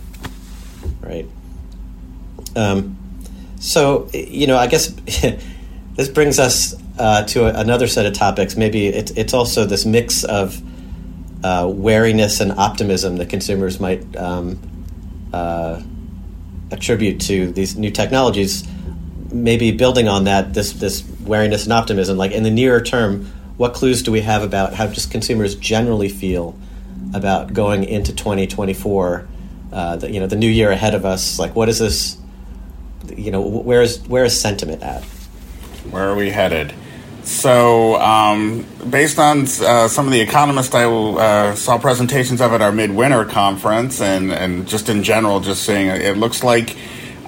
right? 1.00 1.26
Um, 2.54 2.98
so 3.58 4.10
you 4.12 4.46
know, 4.46 4.58
I 4.58 4.66
guess 4.66 4.88
this 5.94 6.10
brings 6.10 6.38
us 6.38 6.74
uh, 6.98 7.22
to 7.22 7.46
a, 7.46 7.58
another 7.58 7.86
set 7.86 8.04
of 8.04 8.12
topics. 8.12 8.54
Maybe 8.54 8.88
it's 8.88 9.12
it's 9.12 9.32
also 9.32 9.64
this 9.64 9.86
mix 9.86 10.24
of 10.24 10.60
uh, 11.42 11.66
wariness 11.72 12.40
and 12.40 12.52
optimism 12.52 13.16
that 13.16 13.30
consumers 13.30 13.80
might 13.80 14.14
um, 14.14 14.60
uh, 15.32 15.80
attribute 16.70 17.22
to 17.22 17.50
these 17.52 17.78
new 17.78 17.90
technologies. 17.90 18.68
Maybe 19.42 19.72
building 19.72 20.08
on 20.08 20.24
that, 20.24 20.54
this 20.54 20.72
this 20.72 21.04
wariness 21.20 21.64
and 21.64 21.72
optimism, 21.72 22.16
like 22.16 22.32
in 22.32 22.42
the 22.42 22.50
nearer 22.50 22.80
term, 22.80 23.26
what 23.56 23.74
clues 23.74 24.02
do 24.02 24.12
we 24.12 24.20
have 24.22 24.42
about 24.42 24.74
how 24.74 24.86
just 24.86 25.10
consumers 25.10 25.54
generally 25.54 26.08
feel 26.08 26.58
about 27.14 27.52
going 27.52 27.84
into 27.84 28.12
2024? 28.14 29.28
Uh, 29.72 29.96
the, 29.96 30.10
you 30.10 30.20
know, 30.20 30.26
the 30.26 30.36
new 30.36 30.48
year 30.48 30.70
ahead 30.70 30.94
of 30.94 31.04
us. 31.04 31.38
Like, 31.38 31.54
what 31.56 31.68
is 31.68 31.78
this? 31.78 32.16
You 33.14 33.30
know, 33.30 33.40
where 33.40 33.82
is 33.82 34.00
where 34.08 34.24
is 34.24 34.40
sentiment 34.40 34.82
at? 34.82 35.04
Where 35.90 36.08
are 36.08 36.16
we 36.16 36.30
headed? 36.30 36.72
So, 37.26 38.00
um, 38.00 38.64
based 38.88 39.18
on 39.18 39.40
uh, 39.40 39.88
some 39.88 40.06
of 40.06 40.12
the 40.12 40.20
economists 40.20 40.72
I 40.74 40.84
uh, 40.84 41.56
saw 41.56 41.76
presentations 41.76 42.40
of 42.40 42.52
at 42.52 42.62
our 42.62 42.70
midwinter 42.70 43.24
conference, 43.24 44.00
and, 44.00 44.32
and 44.32 44.68
just 44.68 44.88
in 44.88 45.02
general, 45.02 45.40
just 45.40 45.64
saying 45.64 45.88
it 45.88 46.16
looks 46.16 46.44
like 46.44 46.76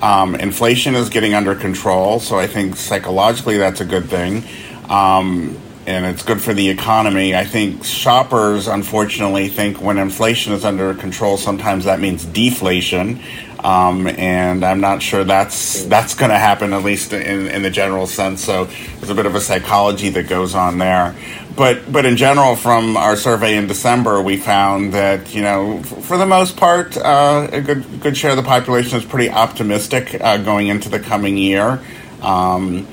um, 0.02 0.34
inflation 0.34 0.94
is 0.94 1.08
getting 1.08 1.34
under 1.34 1.54
control. 1.54 2.20
So, 2.20 2.38
I 2.38 2.46
think 2.46 2.76
psychologically 2.76 3.58
that's 3.58 3.80
a 3.80 3.84
good 3.84 4.08
thing. 4.08 4.44
Um, 4.88 5.58
and 5.88 6.04
it's 6.04 6.22
good 6.22 6.42
for 6.42 6.52
the 6.52 6.68
economy. 6.68 7.34
I 7.34 7.44
think 7.44 7.82
shoppers, 7.82 8.68
unfortunately, 8.68 9.48
think 9.48 9.80
when 9.80 9.96
inflation 9.96 10.52
is 10.52 10.62
under 10.62 10.92
control, 10.92 11.38
sometimes 11.38 11.86
that 11.86 11.98
means 11.98 12.26
deflation. 12.26 13.22
Um, 13.60 14.06
and 14.06 14.64
I'm 14.64 14.80
not 14.80 15.02
sure 15.02 15.24
that's 15.24 15.84
that's 15.84 16.14
going 16.14 16.30
to 16.30 16.38
happen, 16.38 16.74
at 16.74 16.84
least 16.84 17.14
in, 17.14 17.48
in 17.48 17.62
the 17.62 17.70
general 17.70 18.06
sense. 18.06 18.44
So 18.44 18.66
there's 18.66 19.08
a 19.08 19.14
bit 19.14 19.24
of 19.24 19.34
a 19.34 19.40
psychology 19.40 20.10
that 20.10 20.28
goes 20.28 20.54
on 20.54 20.76
there. 20.76 21.16
But 21.58 21.90
but 21.90 22.06
in 22.06 22.16
general, 22.16 22.54
from 22.54 22.96
our 22.96 23.16
survey 23.16 23.56
in 23.56 23.66
December, 23.66 24.22
we 24.22 24.36
found 24.36 24.94
that 24.94 25.34
you 25.34 25.42
know 25.42 25.82
for 25.82 26.16
the 26.16 26.24
most 26.24 26.56
part, 26.56 26.96
uh, 26.96 27.48
a 27.50 27.60
good 27.60 28.00
good 28.00 28.16
share 28.16 28.30
of 28.30 28.36
the 28.36 28.44
population 28.44 28.96
is 28.96 29.04
pretty 29.04 29.28
optimistic 29.28 30.16
uh, 30.20 30.36
going 30.36 30.68
into 30.68 30.88
the 30.88 31.00
coming 31.00 31.36
year. 31.36 31.82
Um, 32.22 32.86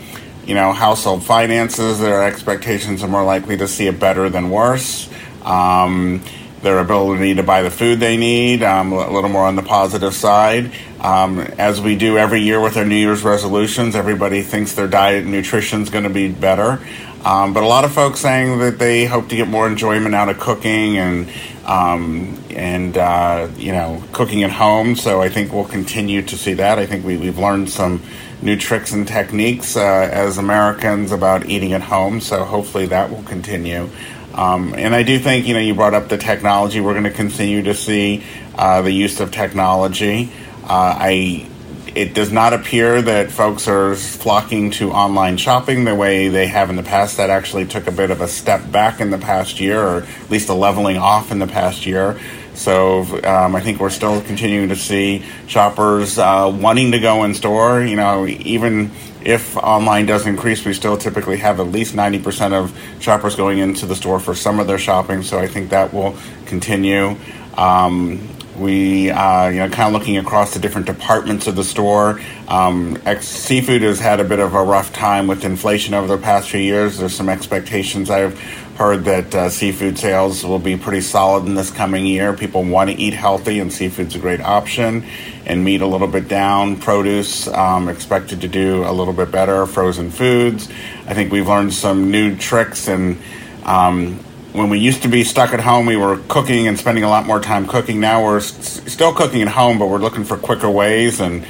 you 0.47 0.55
know, 0.55 0.73
household 0.73 1.23
finances, 1.23 1.99
their 1.99 2.23
expectations 2.23 3.03
are 3.03 3.07
more 3.07 3.23
likely 3.23 3.55
to 3.55 3.67
see 3.67 3.85
it 3.85 3.99
better 3.99 4.31
than 4.31 4.49
worse. 4.49 5.11
Um, 5.43 6.23
their 6.63 6.79
ability 6.79 7.35
to 7.35 7.43
buy 7.43 7.61
the 7.61 7.69
food 7.69 7.99
they 7.99 8.17
need, 8.17 8.63
um, 8.63 8.91
a 8.91 9.11
little 9.11 9.29
more 9.29 9.45
on 9.45 9.55
the 9.55 9.61
positive 9.61 10.15
side. 10.15 10.71
Um, 10.99 11.39
as 11.59 11.79
we 11.79 11.95
do 11.95 12.17
every 12.17 12.41
year 12.41 12.59
with 12.59 12.75
our 12.77 12.85
New 12.85 12.95
Year's 12.95 13.23
resolutions, 13.23 13.95
everybody 13.95 14.41
thinks 14.41 14.73
their 14.73 14.87
diet 14.87 15.21
and 15.21 15.31
nutrition 15.31 15.83
is 15.83 15.91
going 15.91 16.05
to 16.05 16.09
be 16.09 16.29
better. 16.29 16.79
Um, 17.25 17.53
but 17.53 17.63
a 17.63 17.67
lot 17.67 17.85
of 17.85 17.91
folks 17.91 18.19
saying 18.19 18.59
that 18.59 18.77
they 18.77 19.05
hope 19.05 19.29
to 19.29 19.35
get 19.35 19.47
more 19.47 19.67
enjoyment 19.67 20.13
out 20.13 20.29
of 20.29 20.39
cooking 20.39 20.97
and 20.97 21.27
um, 21.65 22.39
and 22.51 22.95
uh, 22.95 23.49
you 23.57 23.71
know 23.71 24.03
cooking 24.13 24.43
at 24.43 24.51
home. 24.51 24.95
So 24.95 25.21
I 25.21 25.29
think 25.29 25.51
we'll 25.51 25.65
continue 25.65 26.21
to 26.21 26.37
see 26.37 26.53
that. 26.53 26.77
I 26.77 26.85
think 26.85 27.03
we, 27.03 27.17
we've 27.17 27.39
learned 27.39 27.71
some 27.71 28.03
new 28.43 28.55
tricks 28.55 28.91
and 28.91 29.07
techniques 29.07 29.75
uh, 29.75 30.09
as 30.11 30.37
Americans 30.37 31.11
about 31.11 31.47
eating 31.47 31.73
at 31.73 31.81
home. 31.81 32.21
So 32.21 32.43
hopefully 32.43 32.85
that 32.87 33.09
will 33.09 33.23
continue. 33.23 33.89
Um, 34.35 34.75
and 34.75 34.93
I 34.93 35.03
do 35.03 35.17
think, 35.17 35.47
you 35.47 35.53
know, 35.53 35.61
you 35.61 35.73
brought 35.73 35.93
up 35.93 36.09
the 36.09 36.17
technology. 36.17 36.81
We're 36.81 36.93
going 36.93 37.05
to 37.05 37.09
continue 37.09 37.63
to 37.63 37.73
see 37.73 38.23
uh, 38.55 38.81
the 38.81 38.91
use 38.91 39.19
of 39.19 39.31
technology. 39.31 40.29
Uh, 40.63 40.95
I, 40.99 41.47
it 41.95 42.13
does 42.13 42.29
not 42.29 42.53
appear 42.53 43.01
that 43.01 43.31
folks 43.31 43.69
are 43.69 43.95
flocking 43.95 44.69
to 44.69 44.91
online 44.91 45.37
shopping 45.37 45.85
the 45.85 45.95
way 45.95 46.27
they 46.27 46.47
have 46.47 46.69
in 46.69 46.75
the 46.75 46.83
past. 46.83 47.15
That 47.17 47.29
actually 47.29 47.65
took 47.65 47.87
a 47.87 47.91
bit 47.91 48.11
of 48.11 48.19
a 48.19 48.27
step 48.27 48.69
back 48.69 48.99
in 48.99 49.11
the 49.11 49.17
past 49.17 49.61
year, 49.61 49.81
or 49.81 50.03
at 50.03 50.29
least 50.29 50.49
a 50.49 50.53
leveling 50.53 50.97
off 50.97 51.31
in 51.31 51.39
the 51.39 51.47
past 51.47 51.85
year. 51.85 52.19
So 52.53 53.01
um, 53.23 53.55
I 53.55 53.61
think 53.61 53.79
we're 53.79 53.89
still 53.89 54.21
continuing 54.21 54.69
to 54.69 54.75
see 54.75 55.23
shoppers 55.47 56.17
uh, 56.17 56.53
wanting 56.53 56.91
to 56.91 56.99
go 56.99 57.23
in 57.23 57.33
store. 57.33 57.81
You 57.81 57.95
know, 57.95 58.27
even 58.27 58.91
if 59.21 59.55
online 59.55 60.05
does 60.05 60.27
increase, 60.27 60.65
we 60.65 60.73
still 60.73 60.97
typically 60.97 61.37
have 61.37 61.61
at 61.61 61.67
least 61.67 61.95
90% 61.95 62.51
of 62.51 62.77
shoppers 62.99 63.35
going 63.35 63.59
into 63.59 63.85
the 63.85 63.95
store 63.95 64.19
for 64.19 64.35
some 64.35 64.59
of 64.59 64.67
their 64.67 64.77
shopping. 64.77 65.23
So 65.23 65.39
I 65.39 65.47
think 65.47 65.69
that 65.69 65.93
will 65.93 66.15
continue. 66.45 67.15
Um, 67.57 68.34
we, 68.57 69.09
uh, 69.09 69.49
you 69.49 69.59
know, 69.59 69.69
kind 69.69 69.87
of 69.87 69.99
looking 69.99 70.17
across 70.17 70.53
the 70.53 70.59
different 70.59 70.87
departments 70.87 71.47
of 71.47 71.55
the 71.55 71.63
store. 71.63 72.19
Um, 72.47 72.97
ex- 73.05 73.27
seafood 73.27 73.81
has 73.81 73.99
had 73.99 74.19
a 74.19 74.23
bit 74.23 74.39
of 74.39 74.53
a 74.53 74.63
rough 74.63 74.93
time 74.93 75.27
with 75.27 75.43
inflation 75.43 75.93
over 75.93 76.07
the 76.07 76.21
past 76.21 76.49
few 76.49 76.59
years. 76.59 76.97
There's 76.97 77.13
some 77.13 77.29
expectations 77.29 78.09
I've 78.09 78.39
heard 78.77 79.05
that 79.05 79.33
uh, 79.33 79.49
seafood 79.49 79.97
sales 79.97 80.43
will 80.43 80.59
be 80.59 80.77
pretty 80.77 81.01
solid 81.01 81.45
in 81.45 81.55
this 81.55 81.71
coming 81.71 82.05
year. 82.05 82.33
People 82.33 82.63
want 82.63 82.89
to 82.89 82.95
eat 82.95 83.13
healthy, 83.13 83.59
and 83.59 83.71
seafood's 83.71 84.15
a 84.15 84.19
great 84.19 84.41
option. 84.41 85.05
And 85.45 85.63
meat 85.63 85.81
a 85.81 85.87
little 85.87 86.07
bit 86.07 86.27
down. 86.27 86.77
Produce 86.77 87.47
um, 87.47 87.87
expected 87.87 88.41
to 88.41 88.47
do 88.47 88.83
a 88.83 88.91
little 88.91 89.13
bit 89.13 89.31
better. 89.31 89.65
Frozen 89.65 90.11
foods. 90.11 90.69
I 91.05 91.13
think 91.13 91.31
we've 91.31 91.47
learned 91.47 91.73
some 91.73 92.11
new 92.11 92.35
tricks 92.35 92.87
and. 92.87 93.17
Um, 93.63 94.19
when 94.55 94.69
we 94.69 94.79
used 94.79 95.01
to 95.03 95.07
be 95.07 95.23
stuck 95.23 95.53
at 95.53 95.59
home, 95.59 95.85
we 95.85 95.95
were 95.97 96.17
cooking 96.27 96.67
and 96.67 96.77
spending 96.79 97.03
a 97.03 97.09
lot 97.09 97.25
more 97.25 97.39
time 97.39 97.67
cooking. 97.67 97.99
Now 97.99 98.23
we're 98.23 98.37
s- 98.37 98.81
still 98.91 99.13
cooking 99.13 99.41
at 99.41 99.49
home, 99.49 99.77
but 99.79 99.87
we're 99.89 99.97
looking 99.99 100.23
for 100.23 100.37
quicker 100.37 100.69
ways. 100.69 101.19
And 101.19 101.45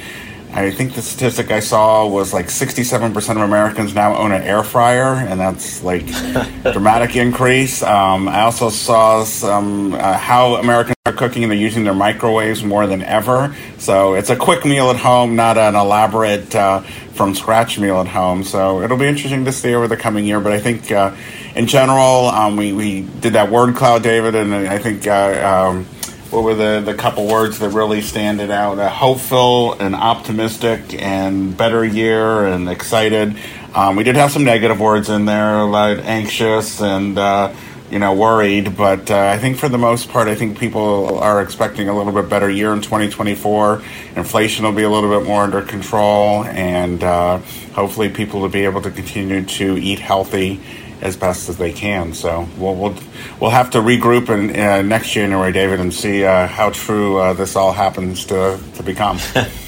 I 0.52 0.70
think 0.70 0.94
the 0.94 1.02
statistic 1.02 1.50
I 1.50 1.60
saw 1.60 2.06
was 2.06 2.32
like 2.32 2.46
67% 2.46 3.30
of 3.30 3.36
Americans 3.36 3.94
now 3.94 4.16
own 4.16 4.32
an 4.32 4.42
air 4.42 4.62
fryer, 4.62 5.14
and 5.14 5.38
that's 5.38 5.82
like 5.82 6.06
dramatic 6.62 7.14
increase. 7.16 7.82
Um, 7.82 8.28
I 8.28 8.42
also 8.42 8.70
saw 8.70 9.24
some 9.24 9.94
uh, 9.94 10.16
how 10.16 10.54
Americans 10.54 10.96
are 11.04 11.12
cooking 11.12 11.42
and 11.44 11.52
they're 11.52 11.58
using 11.58 11.84
their 11.84 11.94
microwaves 11.94 12.64
more 12.64 12.86
than 12.86 13.02
ever. 13.02 13.54
So 13.78 14.14
it's 14.14 14.30
a 14.30 14.36
quick 14.36 14.64
meal 14.64 14.90
at 14.90 14.96
home, 14.96 15.36
not 15.36 15.58
an 15.58 15.74
elaborate 15.74 16.54
uh, 16.54 16.80
from 16.80 17.34
scratch 17.34 17.78
meal 17.78 18.00
at 18.00 18.08
home. 18.08 18.42
So 18.42 18.82
it'll 18.82 18.98
be 18.98 19.06
interesting 19.06 19.44
to 19.44 19.52
see 19.52 19.74
over 19.74 19.88
the 19.88 19.96
coming 19.96 20.24
year. 20.24 20.40
But 20.40 20.52
I 20.52 20.60
think 20.60 20.90
uh, 20.90 21.14
in 21.54 21.66
general, 21.66 22.26
um, 22.26 22.56
we, 22.56 22.72
we 22.72 23.02
did 23.02 23.34
that 23.34 23.50
word 23.50 23.76
cloud, 23.76 24.02
David, 24.02 24.34
and 24.34 24.54
I 24.54 24.78
think. 24.78 25.06
Uh, 25.06 25.70
um, 25.70 25.86
what 26.30 26.42
were 26.42 26.54
the, 26.54 26.82
the 26.84 26.94
couple 26.94 27.26
words 27.26 27.58
that 27.60 27.70
really 27.70 28.00
stand 28.00 28.40
it 28.40 28.50
out? 28.50 28.78
Uh, 28.78 28.88
hopeful 28.88 29.74
and 29.74 29.94
optimistic 29.94 31.00
and 31.00 31.56
better 31.56 31.84
year 31.84 32.46
and 32.46 32.68
excited. 32.68 33.36
Um, 33.74 33.96
we 33.96 34.04
did 34.04 34.16
have 34.16 34.32
some 34.32 34.44
negative 34.44 34.80
words 34.80 35.08
in 35.08 35.24
there, 35.24 35.64
like 35.64 35.98
anxious 35.98 36.80
and 36.80 37.16
uh, 37.18 37.54
you 37.90 37.98
know 37.98 38.14
worried. 38.14 38.76
But 38.76 39.10
uh, 39.10 39.28
I 39.28 39.38
think 39.38 39.58
for 39.58 39.68
the 39.68 39.78
most 39.78 40.08
part, 40.08 40.28
I 40.28 40.34
think 40.34 40.58
people 40.58 41.18
are 41.18 41.42
expecting 41.42 41.88
a 41.88 41.96
little 41.96 42.12
bit 42.12 42.28
better 42.28 42.50
year 42.50 42.72
in 42.72 42.80
2024. 42.80 43.82
Inflation 44.16 44.64
will 44.64 44.72
be 44.72 44.82
a 44.82 44.90
little 44.90 45.10
bit 45.10 45.26
more 45.26 45.42
under 45.42 45.62
control, 45.62 46.44
and 46.44 47.04
uh, 47.04 47.38
hopefully 47.74 48.08
people 48.08 48.40
will 48.40 48.48
be 48.48 48.64
able 48.64 48.82
to 48.82 48.90
continue 48.90 49.44
to 49.44 49.76
eat 49.76 50.00
healthy 50.00 50.60
as 51.00 51.16
best 51.16 51.48
as 51.48 51.56
they 51.56 51.72
can. 51.72 52.14
So 52.14 52.48
we'll 52.58 52.74
we'll, 52.74 52.94
we'll 53.40 53.50
have 53.50 53.70
to 53.70 53.78
regroup 53.78 54.28
in 54.28 54.58
uh, 54.58 54.82
next 54.82 55.12
January, 55.12 55.52
David, 55.52 55.80
and 55.80 55.92
see 55.92 56.24
uh, 56.24 56.46
how 56.46 56.70
true 56.70 57.18
uh, 57.18 57.32
this 57.32 57.56
all 57.56 57.72
happens 57.72 58.24
to 58.26 58.58
to 58.74 58.82
become. 58.82 59.18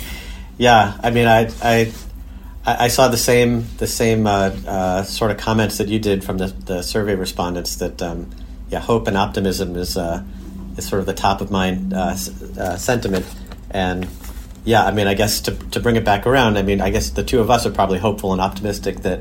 yeah, 0.58 0.98
I 1.02 1.10
mean, 1.10 1.26
I 1.26 1.50
I 1.62 1.92
I 2.64 2.88
saw 2.88 3.08
the 3.08 3.16
same 3.16 3.66
the 3.78 3.86
same 3.86 4.26
uh, 4.26 4.50
uh, 4.66 5.02
sort 5.02 5.30
of 5.30 5.36
comments 5.36 5.78
that 5.78 5.88
you 5.88 5.98
did 5.98 6.24
from 6.24 6.38
the, 6.38 6.46
the 6.46 6.82
survey 6.82 7.14
respondents 7.14 7.76
that 7.76 8.02
um, 8.02 8.30
yeah, 8.68 8.80
hope 8.80 9.06
and 9.06 9.16
optimism 9.16 9.76
is 9.76 9.96
uh, 9.96 10.22
is 10.76 10.86
sort 10.88 11.00
of 11.00 11.06
the 11.06 11.14
top 11.14 11.40
of 11.40 11.50
mind 11.50 11.94
sentiment 12.78 13.26
and. 13.70 14.08
Yeah, 14.64 14.84
I 14.84 14.90
mean, 14.90 15.06
I 15.06 15.14
guess 15.14 15.40
to, 15.42 15.52
to 15.52 15.80
bring 15.80 15.96
it 15.96 16.04
back 16.04 16.26
around, 16.26 16.58
I 16.58 16.62
mean, 16.62 16.82
I 16.82 16.90
guess 16.90 17.08
the 17.08 17.22
two 17.22 17.40
of 17.40 17.48
us 17.48 17.64
are 17.64 17.70
probably 17.70 17.98
hopeful 17.98 18.32
and 18.32 18.40
optimistic 18.40 18.98
that 18.98 19.20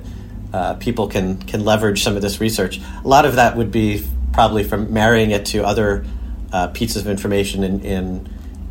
uh, 0.58 0.74
people 0.74 1.08
can 1.08 1.38
can 1.44 1.64
leverage 1.64 2.02
some 2.02 2.16
of 2.16 2.24
this 2.24 2.42
research. 2.42 2.80
A 3.06 3.08
lot 3.08 3.26
of 3.26 3.36
that 3.36 3.56
would 3.56 3.72
be 3.72 4.04
probably 4.34 4.64
from 4.64 4.92
marrying 4.92 5.30
it 5.30 5.46
to 5.48 5.64
other 5.64 6.04
uh, 6.52 6.68
pieces 6.70 7.04
of 7.04 7.08
information 7.08 7.64
in, 7.64 7.82
in 7.82 8.30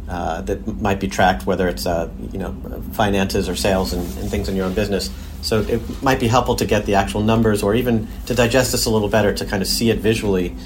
uh, 0.09 0.41
that 0.43 0.67
might 0.81 0.99
be 0.99 1.07
tracked, 1.07 1.47
whether 1.47 1.69
it's 1.69 1.87
uh, 1.87 2.11
you 2.33 2.41
know 2.41 2.53
finances 2.93 3.49
or 3.49 3.55
sales 3.55 3.93
and, 3.93 4.03
and, 4.19 4.29
things 4.29 4.49
in 4.49 4.57
your 4.57 4.67
own 4.67 4.75
business. 4.75 5.11
So 5.43 5.61
it 5.61 6.03
might 6.03 6.19
be 6.19 6.27
helpful 6.27 6.57
to 6.57 6.67
get 6.67 6.87
the 6.87 6.97
actual 6.97 7.23
numbers, 7.23 7.63
or 7.63 7.77
even 7.77 8.09
to 8.27 8.35
digest 8.35 8.73
this 8.73 8.87
a 8.87 8.91
little 8.91 9.09
better 9.09 9.33
to 9.33 9.45
kind 9.45 9.63
of 9.63 9.69
see 9.69 9.91
it 9.91 10.01
visually. 10.01 10.57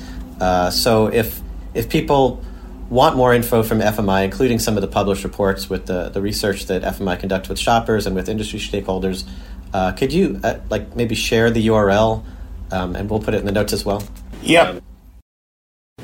Uh, 0.40 0.70
so 0.70 1.08
if 1.08 1.42
if 1.74 1.90
people 1.90 2.42
want 2.88 3.14
more 3.14 3.34
info 3.34 3.62
from 3.62 3.80
FMI, 3.80 4.24
including 4.24 4.58
some 4.58 4.78
of 4.78 4.80
the 4.80 4.88
published 4.88 5.22
reports 5.22 5.68
with 5.68 5.84
the, 5.84 6.08
the 6.08 6.22
research 6.22 6.66
that 6.66 6.82
FMI 6.82 7.20
conducts 7.20 7.48
with 7.48 7.58
shoppers 7.58 8.06
and 8.06 8.16
with 8.16 8.28
industry 8.28 8.58
stakeholders, 8.58 9.24
uh, 9.72 9.92
could 9.92 10.12
you 10.12 10.40
uh, 10.42 10.60
like 10.70 10.96
maybe 10.96 11.14
share 11.14 11.50
the 11.50 11.66
URL, 11.68 12.24
um, 12.70 12.96
and 12.96 13.08
we'll 13.08 13.20
put 13.20 13.34
it 13.34 13.38
in 13.38 13.46
the 13.46 13.52
notes 13.52 13.72
as 13.72 13.84
well. 13.84 14.02
Yep. 14.42 14.82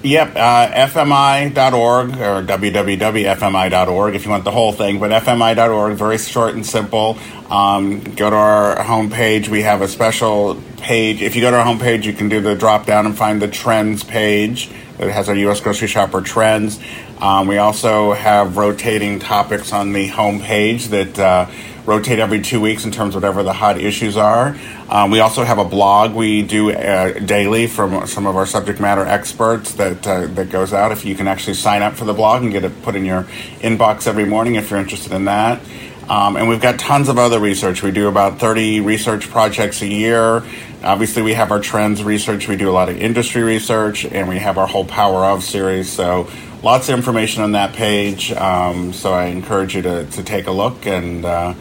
Yep, 0.02 0.36
uh, 0.36 0.68
fmi.org 0.88 2.10
or 2.10 2.42
www.fmi.org 2.42 4.14
if 4.14 4.24
you 4.24 4.30
want 4.30 4.44
the 4.44 4.50
whole 4.50 4.72
thing, 4.72 5.00
but 5.00 5.10
fmi.org, 5.10 5.96
very 5.96 6.18
short 6.18 6.54
and 6.54 6.64
simple. 6.64 7.18
Um, 7.50 8.00
go 8.14 8.30
to 8.30 8.36
our 8.36 8.76
homepage. 8.76 9.48
We 9.48 9.62
have 9.62 9.80
a 9.82 9.88
special 9.88 10.62
page. 10.76 11.22
If 11.22 11.34
you 11.34 11.40
go 11.40 11.50
to 11.50 11.56
our 11.56 11.64
homepage, 11.64 12.04
you 12.04 12.12
can 12.12 12.28
do 12.28 12.40
the 12.40 12.54
drop 12.54 12.86
down 12.86 13.06
and 13.06 13.16
find 13.16 13.40
the 13.40 13.48
trends 13.48 14.04
page 14.04 14.70
that 14.98 15.10
has 15.10 15.28
our 15.28 15.34
U.S. 15.34 15.60
grocery 15.60 15.88
shopper 15.88 16.20
trends. 16.20 16.78
Um, 17.18 17.48
we 17.48 17.58
also 17.58 18.12
have 18.12 18.56
rotating 18.56 19.18
topics 19.18 19.72
on 19.72 19.92
the 19.92 20.08
homepage 20.08 20.88
that 20.90 21.18
uh, 21.18 21.50
rotate 21.86 22.18
every 22.18 22.40
two 22.40 22.60
weeks 22.60 22.84
in 22.84 22.90
terms 22.90 23.14
of 23.14 23.22
whatever 23.22 23.42
the 23.42 23.52
hot 23.52 23.78
issues 23.78 24.16
are. 24.16 24.56
Um, 24.88 25.10
we 25.10 25.20
also 25.20 25.44
have 25.44 25.58
a 25.58 25.64
blog 25.64 26.14
we 26.14 26.42
do 26.42 26.72
uh, 26.72 27.18
daily 27.20 27.66
from 27.66 28.06
some 28.06 28.26
of 28.26 28.36
our 28.36 28.46
subject 28.46 28.80
matter 28.80 29.04
experts 29.04 29.72
that 29.74 30.06
uh, 30.06 30.26
that 30.26 30.50
goes 30.50 30.72
out. 30.72 30.92
If 30.92 31.04
you 31.04 31.14
can 31.14 31.28
actually 31.28 31.54
sign 31.54 31.82
up 31.82 31.94
for 31.94 32.04
the 32.04 32.14
blog 32.14 32.42
and 32.42 32.52
get 32.52 32.64
it 32.64 32.82
put 32.82 32.96
in 32.96 33.04
your 33.04 33.22
inbox 33.60 34.06
every 34.06 34.26
morning, 34.26 34.56
if 34.56 34.70
you're 34.70 34.80
interested 34.80 35.12
in 35.12 35.24
that. 35.26 35.60
Um, 36.08 36.36
and 36.36 36.48
we've 36.48 36.60
got 36.60 36.78
tons 36.78 37.08
of 37.08 37.18
other 37.18 37.40
research. 37.40 37.82
We 37.82 37.90
do 37.90 38.06
about 38.06 38.38
30 38.38 38.80
research 38.80 39.28
projects 39.28 39.82
a 39.82 39.88
year. 39.88 40.44
Obviously, 40.84 41.22
we 41.22 41.34
have 41.34 41.50
our 41.50 41.58
trends 41.58 42.04
research. 42.04 42.46
We 42.46 42.56
do 42.56 42.70
a 42.70 42.72
lot 42.72 42.88
of 42.88 42.96
industry 42.96 43.42
research, 43.42 44.04
and 44.04 44.28
we 44.28 44.38
have 44.38 44.56
our 44.56 44.68
whole 44.68 44.84
Power 44.84 45.24
of 45.24 45.42
series. 45.42 45.90
So, 45.90 46.30
lots 46.62 46.88
of 46.88 46.96
information 46.96 47.42
on 47.42 47.52
that 47.52 47.74
page. 47.74 48.30
Um, 48.30 48.92
so, 48.92 49.12
I 49.12 49.26
encourage 49.26 49.74
you 49.74 49.82
to, 49.82 50.06
to 50.06 50.22
take 50.22 50.46
a 50.46 50.52
look 50.52 50.86
and 50.86 51.24
uh, 51.24 51.54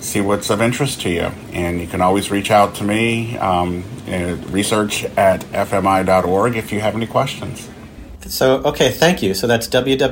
see 0.00 0.20
what's 0.20 0.50
of 0.50 0.60
interest 0.60 1.00
to 1.02 1.10
you. 1.10 1.30
And 1.52 1.80
you 1.80 1.86
can 1.86 2.00
always 2.00 2.30
reach 2.30 2.50
out 2.50 2.74
to 2.76 2.84
me, 2.84 3.36
um, 3.38 3.84
research 4.50 5.04
at 5.16 5.40
fmi.org, 5.52 6.56
if 6.56 6.72
you 6.72 6.80
have 6.80 6.96
any 6.96 7.06
questions. 7.06 7.68
So, 8.26 8.56
okay, 8.64 8.90
thank 8.90 9.22
you. 9.22 9.34
So, 9.34 9.46
that's 9.46 9.68
www.fmi.org. 9.68 10.10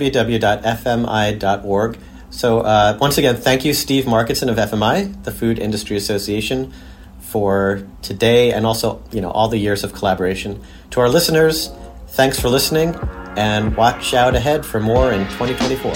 So, 2.31 2.61
uh, 2.61 2.98
once 3.01 3.16
again, 3.16 3.37
thank 3.37 3.64
you, 3.64 3.72
Steve 3.72 4.05
Markenson 4.05 4.51
of 4.51 4.57
FMI, 4.57 5.24
the 5.24 5.31
Food 5.31 5.59
Industry 5.59 5.96
Association, 5.96 6.72
for 7.20 7.87
today 8.03 8.53
and 8.53 8.64
also, 8.66 9.03
you 9.12 9.20
know, 9.20 9.31
all 9.31 9.48
the 9.48 9.59
years 9.59 9.85
of 9.85 9.92
collaboration. 9.92 10.61
To 10.90 11.01
our 11.01 11.09
listeners, 11.09 11.70
thanks 12.09 12.40
for 12.40 12.48
listening 12.48 12.94
and 13.37 13.77
watch 13.77 14.14
out 14.14 14.35
ahead 14.35 14.64
for 14.64 14.81
more 14.81 15.12
in 15.12 15.24
2024. 15.29 15.92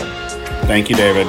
Thank 0.67 0.91
you, 0.91 0.97
David. 0.97 1.27